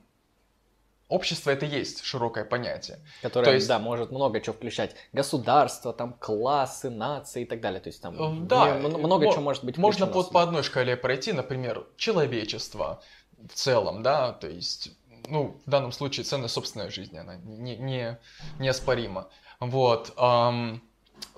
[1.07, 2.99] общество это есть широкое понятие.
[3.21, 4.95] Которое, То есть, да, может много чего включать.
[5.13, 7.79] Государство, там, классы, нации и так далее.
[7.79, 11.31] То есть там э, да, много чего может быть Можно под, по одной шкале пройти,
[11.31, 13.01] например, человечество
[13.37, 14.91] в целом, да, то есть
[15.29, 18.17] ну, в данном случае ценность собственной жизни, она не, не,
[18.59, 19.27] неоспорима.
[19.59, 20.13] Вот.
[20.17, 20.81] Эм,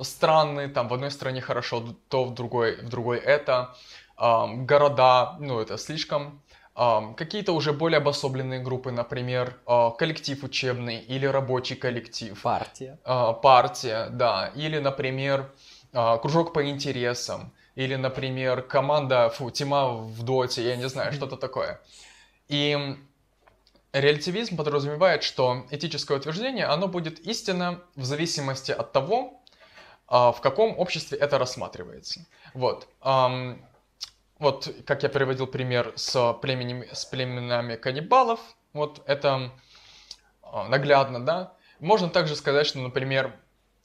[0.02, 3.76] страны, там в одной стране хорошо, то в другой, в другой это.
[4.18, 6.42] Эм, города, ну, это слишком.
[6.76, 12.40] Эм, какие-то уже более обособленные группы, например, э, коллектив учебный или рабочий коллектив.
[12.42, 13.00] Партия.
[13.04, 14.52] Э, партия, да.
[14.56, 15.52] Или, например,
[15.94, 17.52] э, кружок по интересам.
[17.76, 21.80] Или, например, команда, фу, тима в доте, я не знаю, что-то такое.
[22.48, 22.96] И
[23.94, 29.42] Релятивизм подразумевает, что этическое утверждение, оно будет истинно в зависимости от того,
[30.08, 32.26] а, в каком обществе это рассматривается.
[32.54, 32.88] Вот.
[34.40, 38.40] Вот, как я приводил пример с, племенем, с племенами каннибалов,
[38.74, 39.52] вот это
[40.44, 41.54] а, наглядно, да.
[41.80, 43.36] Можно также сказать, что, например,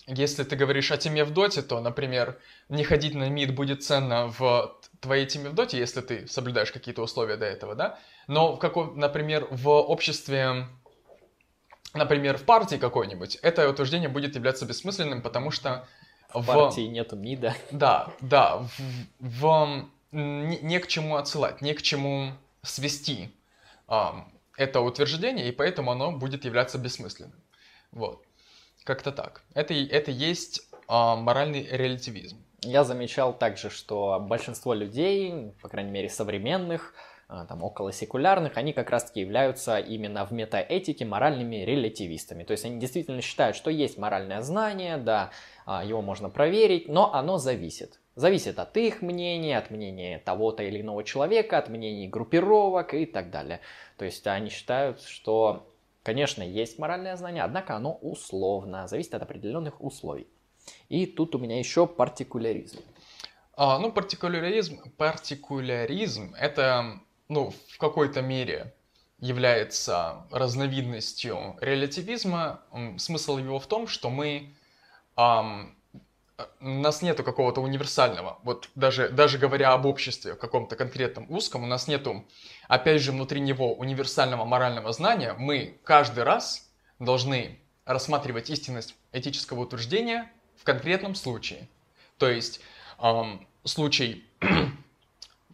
[0.07, 2.38] если ты говоришь о теме в доте, то, например,
[2.68, 7.03] не ходить на мид будет ценно в твоей теме в доте, если ты соблюдаешь какие-то
[7.03, 7.98] условия до этого, да.
[8.26, 10.66] Но, в каком, например, в обществе,
[11.94, 15.86] например, в партии какой-нибудь, это утверждение будет являться бессмысленным, потому что
[16.32, 17.54] в партии нету МИДа.
[17.70, 18.70] Да, да, в,
[19.18, 23.34] в не, не к чему отсылать, не к чему свести
[23.88, 27.40] а, это утверждение, и поэтому оно будет являться бессмысленным.
[27.90, 28.24] Вот,
[28.84, 29.42] как-то так.
[29.54, 32.38] Это, это есть а, моральный релятивизм.
[32.62, 36.94] Я замечал также, что большинство людей, по крайней мере современных,
[37.48, 42.44] там, около секулярных, они как раз-таки являются именно в метаэтике моральными релятивистами.
[42.44, 45.30] То есть они действительно считают, что есть моральное знание, да,
[45.64, 48.00] а, его можно проверить, но оно зависит.
[48.14, 53.30] Зависит от их мнения, от мнения того-то или иного человека, от мнений группировок и так
[53.30, 53.60] далее.
[53.96, 55.66] То есть они считают, что,
[56.02, 60.26] конечно, есть моральное знание, однако оно условно, зависит от определенных условий.
[60.90, 62.80] И тут у меня еще партикуляризм.
[63.54, 68.74] А, ну, партикуляризм, партикуляризм это ну, в какой-то мере
[69.18, 72.62] является разновидностью релятивизма.
[72.98, 74.54] Смысл его в том, что мы
[75.16, 75.76] эм,
[76.60, 81.66] у нас нету какого-то универсального, вот даже, даже говоря об обществе, каком-то конкретном узком, у
[81.66, 82.24] нас нету,
[82.68, 90.30] опять же, внутри него универсального морального знания, мы каждый раз должны рассматривать истинность этического утверждения
[90.56, 91.68] в конкретном случае.
[92.18, 92.60] То есть
[93.00, 94.24] эм, случай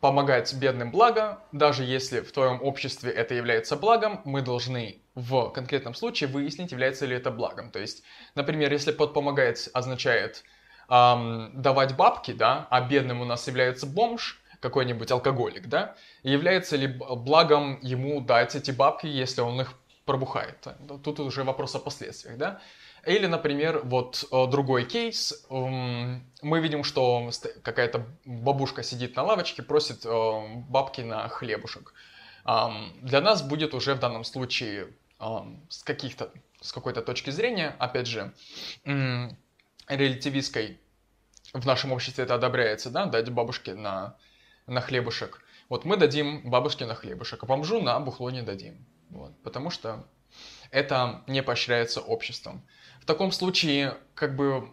[0.00, 5.94] помогать бедным благо, даже если в твоем обществе это является благом, мы должны в конкретном
[5.94, 7.70] случае выяснить, является ли это благом.
[7.70, 8.02] То есть,
[8.34, 10.44] например, если под помогать означает
[10.88, 16.86] эм, давать бабки, да, а бедным у нас является бомж, какой-нибудь алкоголик, да, является ли
[16.86, 19.72] благом ему дать эти бабки, если он их
[20.04, 20.66] пробухает.
[21.04, 22.60] Тут уже вопрос о последствиях, да.
[23.06, 25.46] Или, например, вот э, другой кейс.
[25.50, 27.30] Мы видим, что
[27.62, 31.94] какая-то бабушка сидит на лавочке, просит э, бабки на хлебушек.
[33.02, 34.88] Для нас будет уже в данном случае
[35.68, 36.32] с каких-то
[36.62, 38.32] с какой-то точки зрения, опять же,
[39.88, 40.80] релятивистской
[41.52, 44.16] в нашем обществе это одобряется, да, дать бабушке на,
[44.66, 45.42] на хлебушек.
[45.68, 48.84] Вот мы дадим бабушке на хлебушек, а бомжу на бухло не дадим.
[49.10, 50.06] Вот, потому что
[50.70, 52.62] это не поощряется обществом.
[53.08, 54.68] В таком случае, как бы,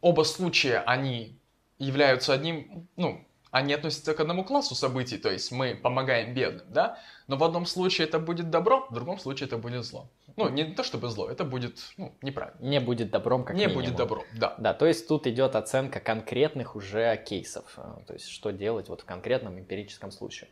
[0.00, 1.36] оба случая, они
[1.78, 7.00] являются одним, ну, они относятся к одному классу событий, то есть мы помогаем бедным, да?
[7.26, 10.08] Но в одном случае это будет добро, в другом случае это будет зло.
[10.36, 12.60] Ну, не то чтобы зло, это будет ну, неправильно.
[12.60, 13.82] Не будет добром, как Не минимум.
[13.82, 14.54] будет добро, да.
[14.58, 19.00] Да, то есть тут идет оценка конкретных уже кейсов, э, то есть что делать вот
[19.00, 20.50] в конкретном эмпирическом случае.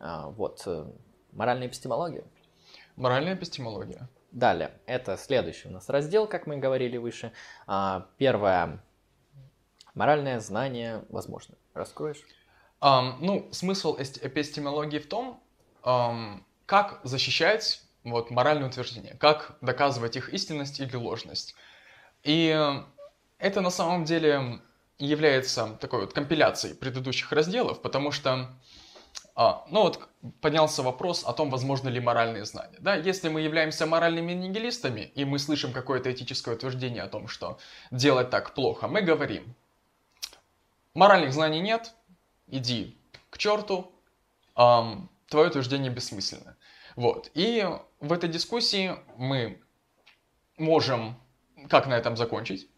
[0.00, 0.86] А, Вот, э,
[1.32, 2.24] моральная эпистемология.
[2.96, 4.08] Моральная эпистемология.
[4.32, 7.32] Далее, это следующий у нас раздел, как мы говорили выше.
[7.66, 8.82] А, Первое,
[9.94, 11.54] моральное знание возможно.
[11.74, 12.22] Раскроешь?
[12.80, 15.42] Ам, ну, смысл эпистемологии в том,
[15.82, 21.54] ам, как защищать вот, моральные утверждения, как доказывать их истинность или ложность.
[22.22, 22.48] И
[23.38, 24.60] это на самом деле
[24.98, 28.48] является такой вот компиляцией предыдущих разделов, потому что,
[29.34, 30.08] а, ну вот,
[30.40, 32.76] поднялся вопрос о том, возможно ли моральные знания.
[32.80, 37.58] Да, если мы являемся моральными нигилистами, и мы слышим какое-то этическое утверждение о том, что
[37.90, 39.54] делать так плохо, мы говорим,
[40.94, 41.94] моральных знаний нет,
[42.48, 42.98] иди
[43.30, 43.90] к черту,
[44.54, 46.56] ам, твое утверждение бессмысленно.
[46.94, 47.30] Вот.
[47.32, 47.66] И
[48.00, 49.62] в этой дискуссии мы
[50.58, 51.18] можем,
[51.70, 52.68] как на этом закончить,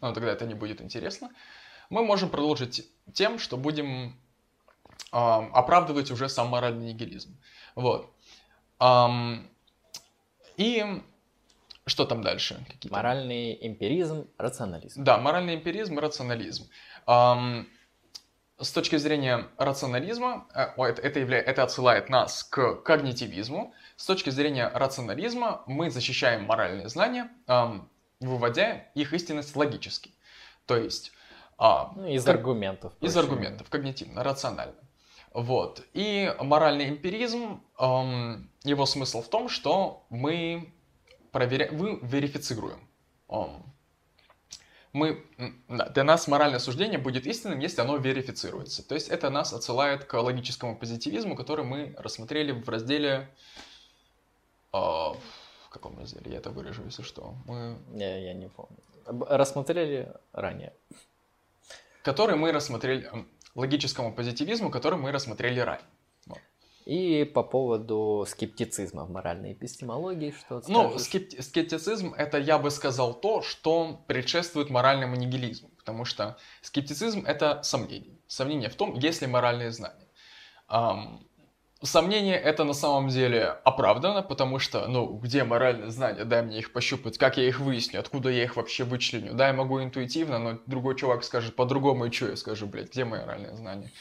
[0.00, 1.30] но тогда это не будет интересно,
[1.90, 4.16] мы можем продолжить тем, что будем
[5.14, 7.36] оправдывать уже сам моральный нигилизм.
[7.74, 8.10] Вот.
[8.78, 9.48] Ам,
[10.56, 11.02] и
[11.86, 12.64] что там дальше?
[12.68, 15.04] Какие-то Моральный эмпиризм, рационализм.
[15.04, 16.68] да, моральный эмпиризм рационализм.
[17.06, 17.66] Ам,
[18.58, 23.74] с точки зрения рационализма, э, это, это, явля- это отсылает нас к когнитивизму.
[23.96, 27.88] С точки зрения рационализма мы защищаем моральные знания, ам,
[28.20, 30.12] выводя их истинность логически.
[30.66, 31.12] То есть
[31.58, 32.92] а, Ну, из как- аргументов.
[33.00, 34.74] из аргументов, когнитивно, рационально.
[35.34, 35.84] Вот.
[35.94, 40.72] И моральный эмпиризм, эм, его смысл в том, что мы
[41.32, 42.78] проверяем, вы верифицируем.
[43.28, 43.64] Эм,
[44.92, 45.26] мы,
[45.68, 48.86] да, для нас моральное суждение будет истинным, если оно верифицируется.
[48.86, 53.28] То есть это нас отсылает к логическому позитивизму, который мы рассмотрели в разделе...
[54.72, 56.30] э, в каком разделе?
[56.30, 57.34] Я это выражу, если что.
[57.46, 58.78] Мы Я, я не помню.
[59.28, 60.72] Рассмотрели ранее.
[62.04, 63.10] который мы рассмотрели,
[63.54, 65.86] логическому позитивизму, который мы рассмотрели ранее.
[66.86, 71.06] И по поводу скептицизма в моральной эпистемологии, что Ну, скажешь?
[71.06, 75.70] скепти- скептицизм это, я бы сказал, то, что предшествует моральному нигилизму.
[75.78, 78.18] Потому что скептицизм это сомнение.
[78.26, 80.06] Сомнение в том, есть ли моральные знания.
[80.68, 81.26] Ам,
[81.86, 86.72] сомнение это на самом деле оправдано, потому что, ну, где моральные знания, дай мне их
[86.72, 89.34] пощупать, как я их выясню, откуда я их вообще вычленю.
[89.34, 93.04] Да, я могу интуитивно, но другой чувак скажет по-другому, и что я скажу, блядь, где
[93.04, 93.92] мои моральные знания?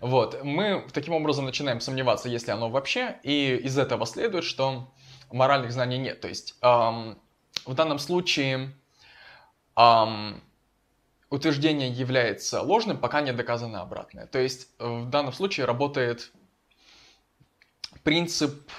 [0.00, 4.92] Вот, мы таким образом начинаем сомневаться, есть ли оно вообще, и из этого следует, что
[5.32, 6.20] моральных знаний нет.
[6.20, 7.18] То есть ам,
[7.66, 8.72] в данном случае
[9.74, 10.40] ам,
[11.28, 14.26] утверждение является ложным, пока не доказано обратное.
[14.26, 16.32] То есть в данном случае работает
[18.02, 18.70] принцип...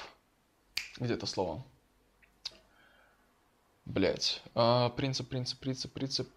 [0.97, 1.63] Где это слово?
[3.85, 4.41] Блять.
[4.95, 6.29] принцип, принцип, принцип, принцип...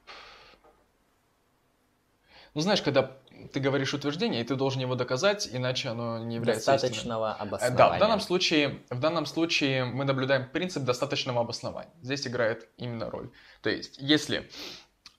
[2.54, 3.16] Ну, знаешь, когда
[3.52, 6.72] ты говоришь утверждение, и ты должен его доказать, иначе оно не является.
[6.72, 7.76] Достаточного Э, обоснования.
[7.76, 11.92] Да, в данном случае, в данном случае мы наблюдаем принцип достаточного обоснования.
[12.00, 13.30] Здесь играет именно роль.
[13.60, 14.48] То есть, если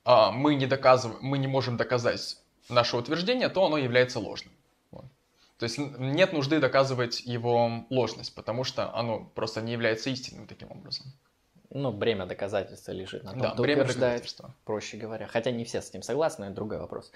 [0.04, 2.38] а, мы не доказываем, мы не можем доказать
[2.68, 4.52] наше утверждение, то оно является ложным.
[5.58, 10.70] То есть нет нужды доказывать его ложность, потому что оно просто не является истинным таким
[10.70, 11.06] образом.
[11.70, 14.54] Ну, бремя доказательства лежит на том, Да, кто утверждает, доказательства.
[14.64, 15.26] проще говоря.
[15.26, 17.10] Хотя не все с этим согласны, это другой вопрос.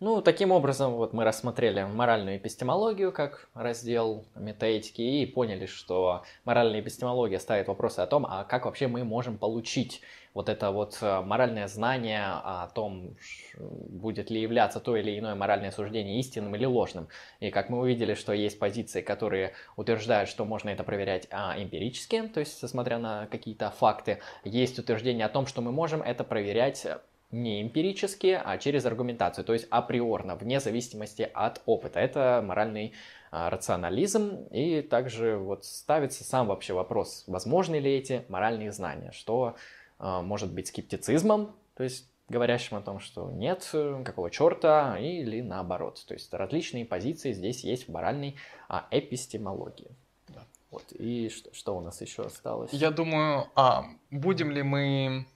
[0.00, 6.80] Ну, таким образом, вот мы рассмотрели моральную эпистемологию как раздел метаэтики и поняли, что моральная
[6.80, 10.00] эпистемология ставит вопросы о том, а как вообще мы можем получить
[10.34, 13.16] вот это вот э, моральное знание о том,
[13.58, 17.08] будет ли являться то или иное моральное суждение истинным или ложным.
[17.40, 22.22] И как мы увидели, что есть позиции, которые утверждают, что можно это проверять а, эмпирически,
[22.28, 24.20] то есть смотря на какие-то факты.
[24.44, 26.98] Есть утверждение о том, что мы можем это проверять э,
[27.30, 31.98] не эмпирически, а через аргументацию, то есть априорно, вне зависимости от опыта.
[31.98, 32.92] Это моральный
[33.30, 39.56] а, рационализм, и также вот ставится сам вообще вопрос, возможны ли эти моральные знания, что
[40.02, 46.02] может быть скептицизмом, то есть говорящим о том, что нет, э, какого черта, или наоборот.
[46.06, 48.36] То есть различные позиции здесь есть в моральной
[48.68, 49.90] а, эпистемологии.
[50.28, 50.44] Да.
[50.70, 50.84] Вот.
[50.92, 52.72] И что, что у нас еще осталось?
[52.72, 55.26] Я думаю, а будем ли мы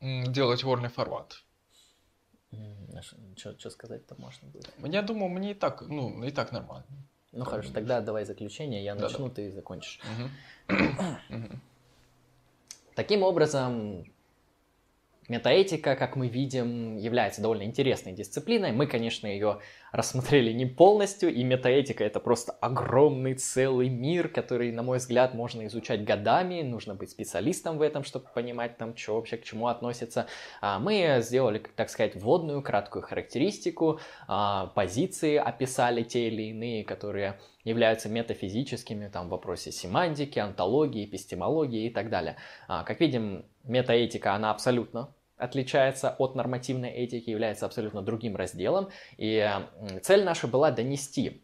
[0.00, 1.44] делать ворный форвард?
[3.36, 4.72] Что сказать-то можно будет?
[4.82, 6.86] Я думаю, мне и так, ну, и так нормально.
[7.32, 10.00] Ну хорошо, тогда давай заключение, я начну, ты закончишь.
[12.98, 14.06] Таким образом,
[15.28, 18.72] Метаэтика, как мы видим, является довольно интересной дисциплиной.
[18.72, 19.60] Мы, конечно, ее
[19.92, 25.66] рассмотрели не полностью, и метаэтика это просто огромный целый мир, который, на мой взгляд, можно
[25.66, 26.62] изучать годами.
[26.62, 30.26] Нужно быть специалистом в этом, чтобы понимать, там, что вообще к чему относится.
[30.60, 37.38] А, мы сделали, так сказать, вводную, краткую характеристику, а, позиции описали те или иные, которые
[37.68, 42.36] являются метафизическими, там, в вопросе семантики, антологии, эпистемологии и так далее.
[42.66, 48.88] А, как видим, метаэтика, она абсолютно отличается от нормативной этики, является абсолютно другим разделом.
[49.16, 49.48] И
[50.02, 51.42] цель наша была донести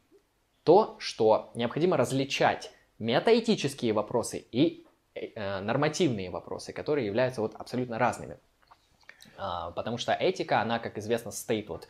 [0.64, 8.38] то, что необходимо различать метаэтические вопросы и э, нормативные вопросы, которые являются вот абсолютно разными.
[9.36, 11.86] А, потому что этика, она, как известно, состоит вот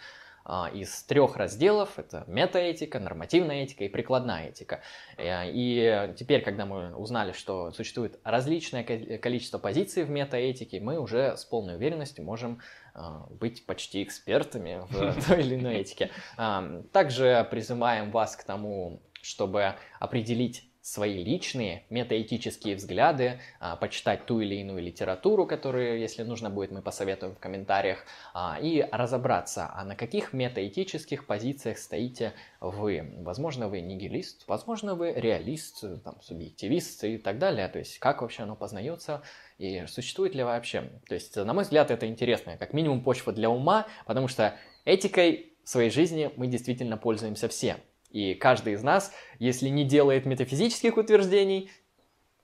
[0.75, 1.99] из трех разделов.
[1.99, 4.83] Это метаэтика, нормативная этика и прикладная этика.
[5.17, 8.85] Э, и теперь, когда мы узнали, что существует различное
[9.19, 12.61] количество позиций в метаэтике, мы уже с полной уверенностью можем
[12.95, 16.11] а, быть почти экспертами в той или иной этике.
[16.37, 24.41] А, также призываем вас к тому, чтобы определить свои личные метаэтические взгляды, а, почитать ту
[24.41, 28.05] или иную литературу, которую, если нужно будет, мы посоветуем в комментариях,
[28.35, 33.15] а, и разобраться, а на каких метаэтических позициях стоите вы.
[33.21, 37.67] Возможно, вы нигилист, возможно, вы реалист, там, субъективист и так далее.
[37.69, 39.23] То есть, как вообще оно познается
[39.57, 40.91] и существует ли вообще.
[41.09, 44.55] То есть, на мой взгляд, это интересно, как минимум почва для ума, потому что
[44.85, 47.79] этикой в своей жизни мы действительно пользуемся все.
[48.15, 51.69] И каждый из нас, если не делает метафизических утверждений,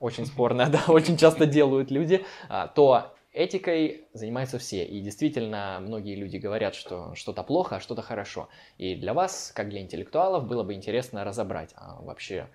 [0.00, 4.84] очень спорно, да, очень часто делают люди, а, то этикой занимаются все.
[4.84, 8.48] И действительно, многие люди говорят, что что-то плохо, а что-то хорошо.
[8.78, 12.48] И для вас, как для интеллектуалов, было бы интересно разобрать а вообще,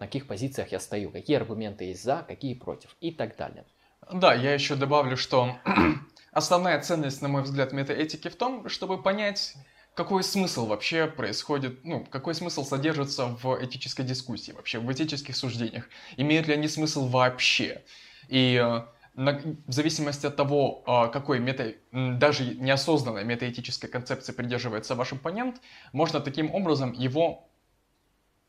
[0.00, 3.64] на каких позициях я стою, какие аргументы есть за, какие против и так далее.
[4.12, 5.54] Да, я еще добавлю, что
[6.32, 9.54] основная ценность, на мой взгляд, метаэтики в том, чтобы понять,
[9.96, 15.88] какой смысл вообще происходит, ну, какой смысл содержится в этической дискуссии вообще, в этических суждениях?
[16.18, 17.82] Имеют ли они смысл вообще?
[18.28, 18.82] И э,
[19.14, 25.62] на, в зависимости от того, э, какой мета, даже неосознанной метаэтической концепции придерживается ваш оппонент,
[25.94, 27.48] можно таким образом его,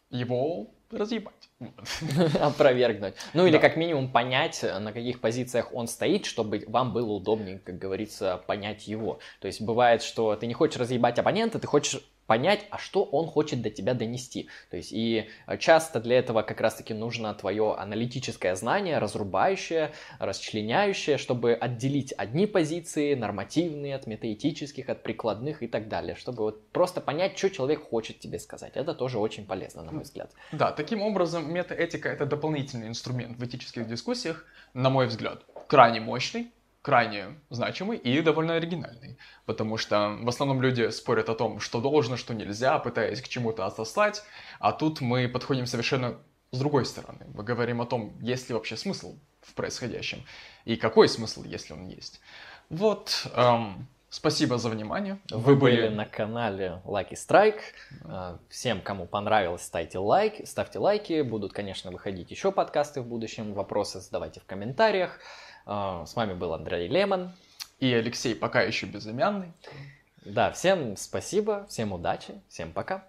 [0.09, 1.49] его разъебать.
[2.39, 3.15] Опровергнуть.
[3.33, 7.77] Ну или как минимум понять, на каких позициях он стоит, чтобы вам было удобнее, как
[7.77, 9.19] говорится, понять его.
[9.41, 13.27] То есть бывает, что ты не хочешь разъебать оппонента, ты хочешь понять, а что он
[13.27, 14.49] хочет до тебя донести.
[14.69, 21.17] То есть и э, часто для этого как раз-таки нужно твое аналитическое знание, разрубающее, расчленяющее,
[21.17, 27.01] чтобы отделить одни позиции нормативные от метаэтических, от прикладных и так далее, чтобы вот просто
[27.01, 28.73] понять, что человек хочет тебе сказать.
[28.75, 30.31] Это тоже очень полезно, на мой взгляд.
[30.51, 36.51] Да, таким образом метаэтика это дополнительный инструмент в этических дискуссиях, на мой взгляд, крайне мощный,
[36.87, 42.15] крайне значимый и довольно оригинальный, потому что в основном люди спорят о том, что должно,
[42.15, 44.23] что нельзя, пытаясь к чему-то отослать,
[44.61, 46.15] а тут мы подходим совершенно
[46.51, 47.25] с другой стороны.
[47.33, 50.23] Мы говорим о том, есть ли вообще смысл в происходящем
[50.63, 52.21] и какой смысл, если он есть.
[52.69, 55.19] Вот, эм, спасибо за внимание.
[55.29, 55.75] Вы, Вы были...
[55.81, 57.63] были на канале Lucky Strike.
[58.05, 61.21] Э, всем, кому понравилось, ставьте лайк, ставьте лайки.
[61.21, 63.53] Будут, конечно, выходить еще подкасты в будущем.
[63.53, 65.19] Вопросы задавайте в комментариях.
[65.69, 67.31] А, с вами был Андрей Лемон.
[67.79, 69.51] И Алексей, пока еще безымянный.
[70.25, 73.03] Да, всем спасибо, всем удачи, всем пока.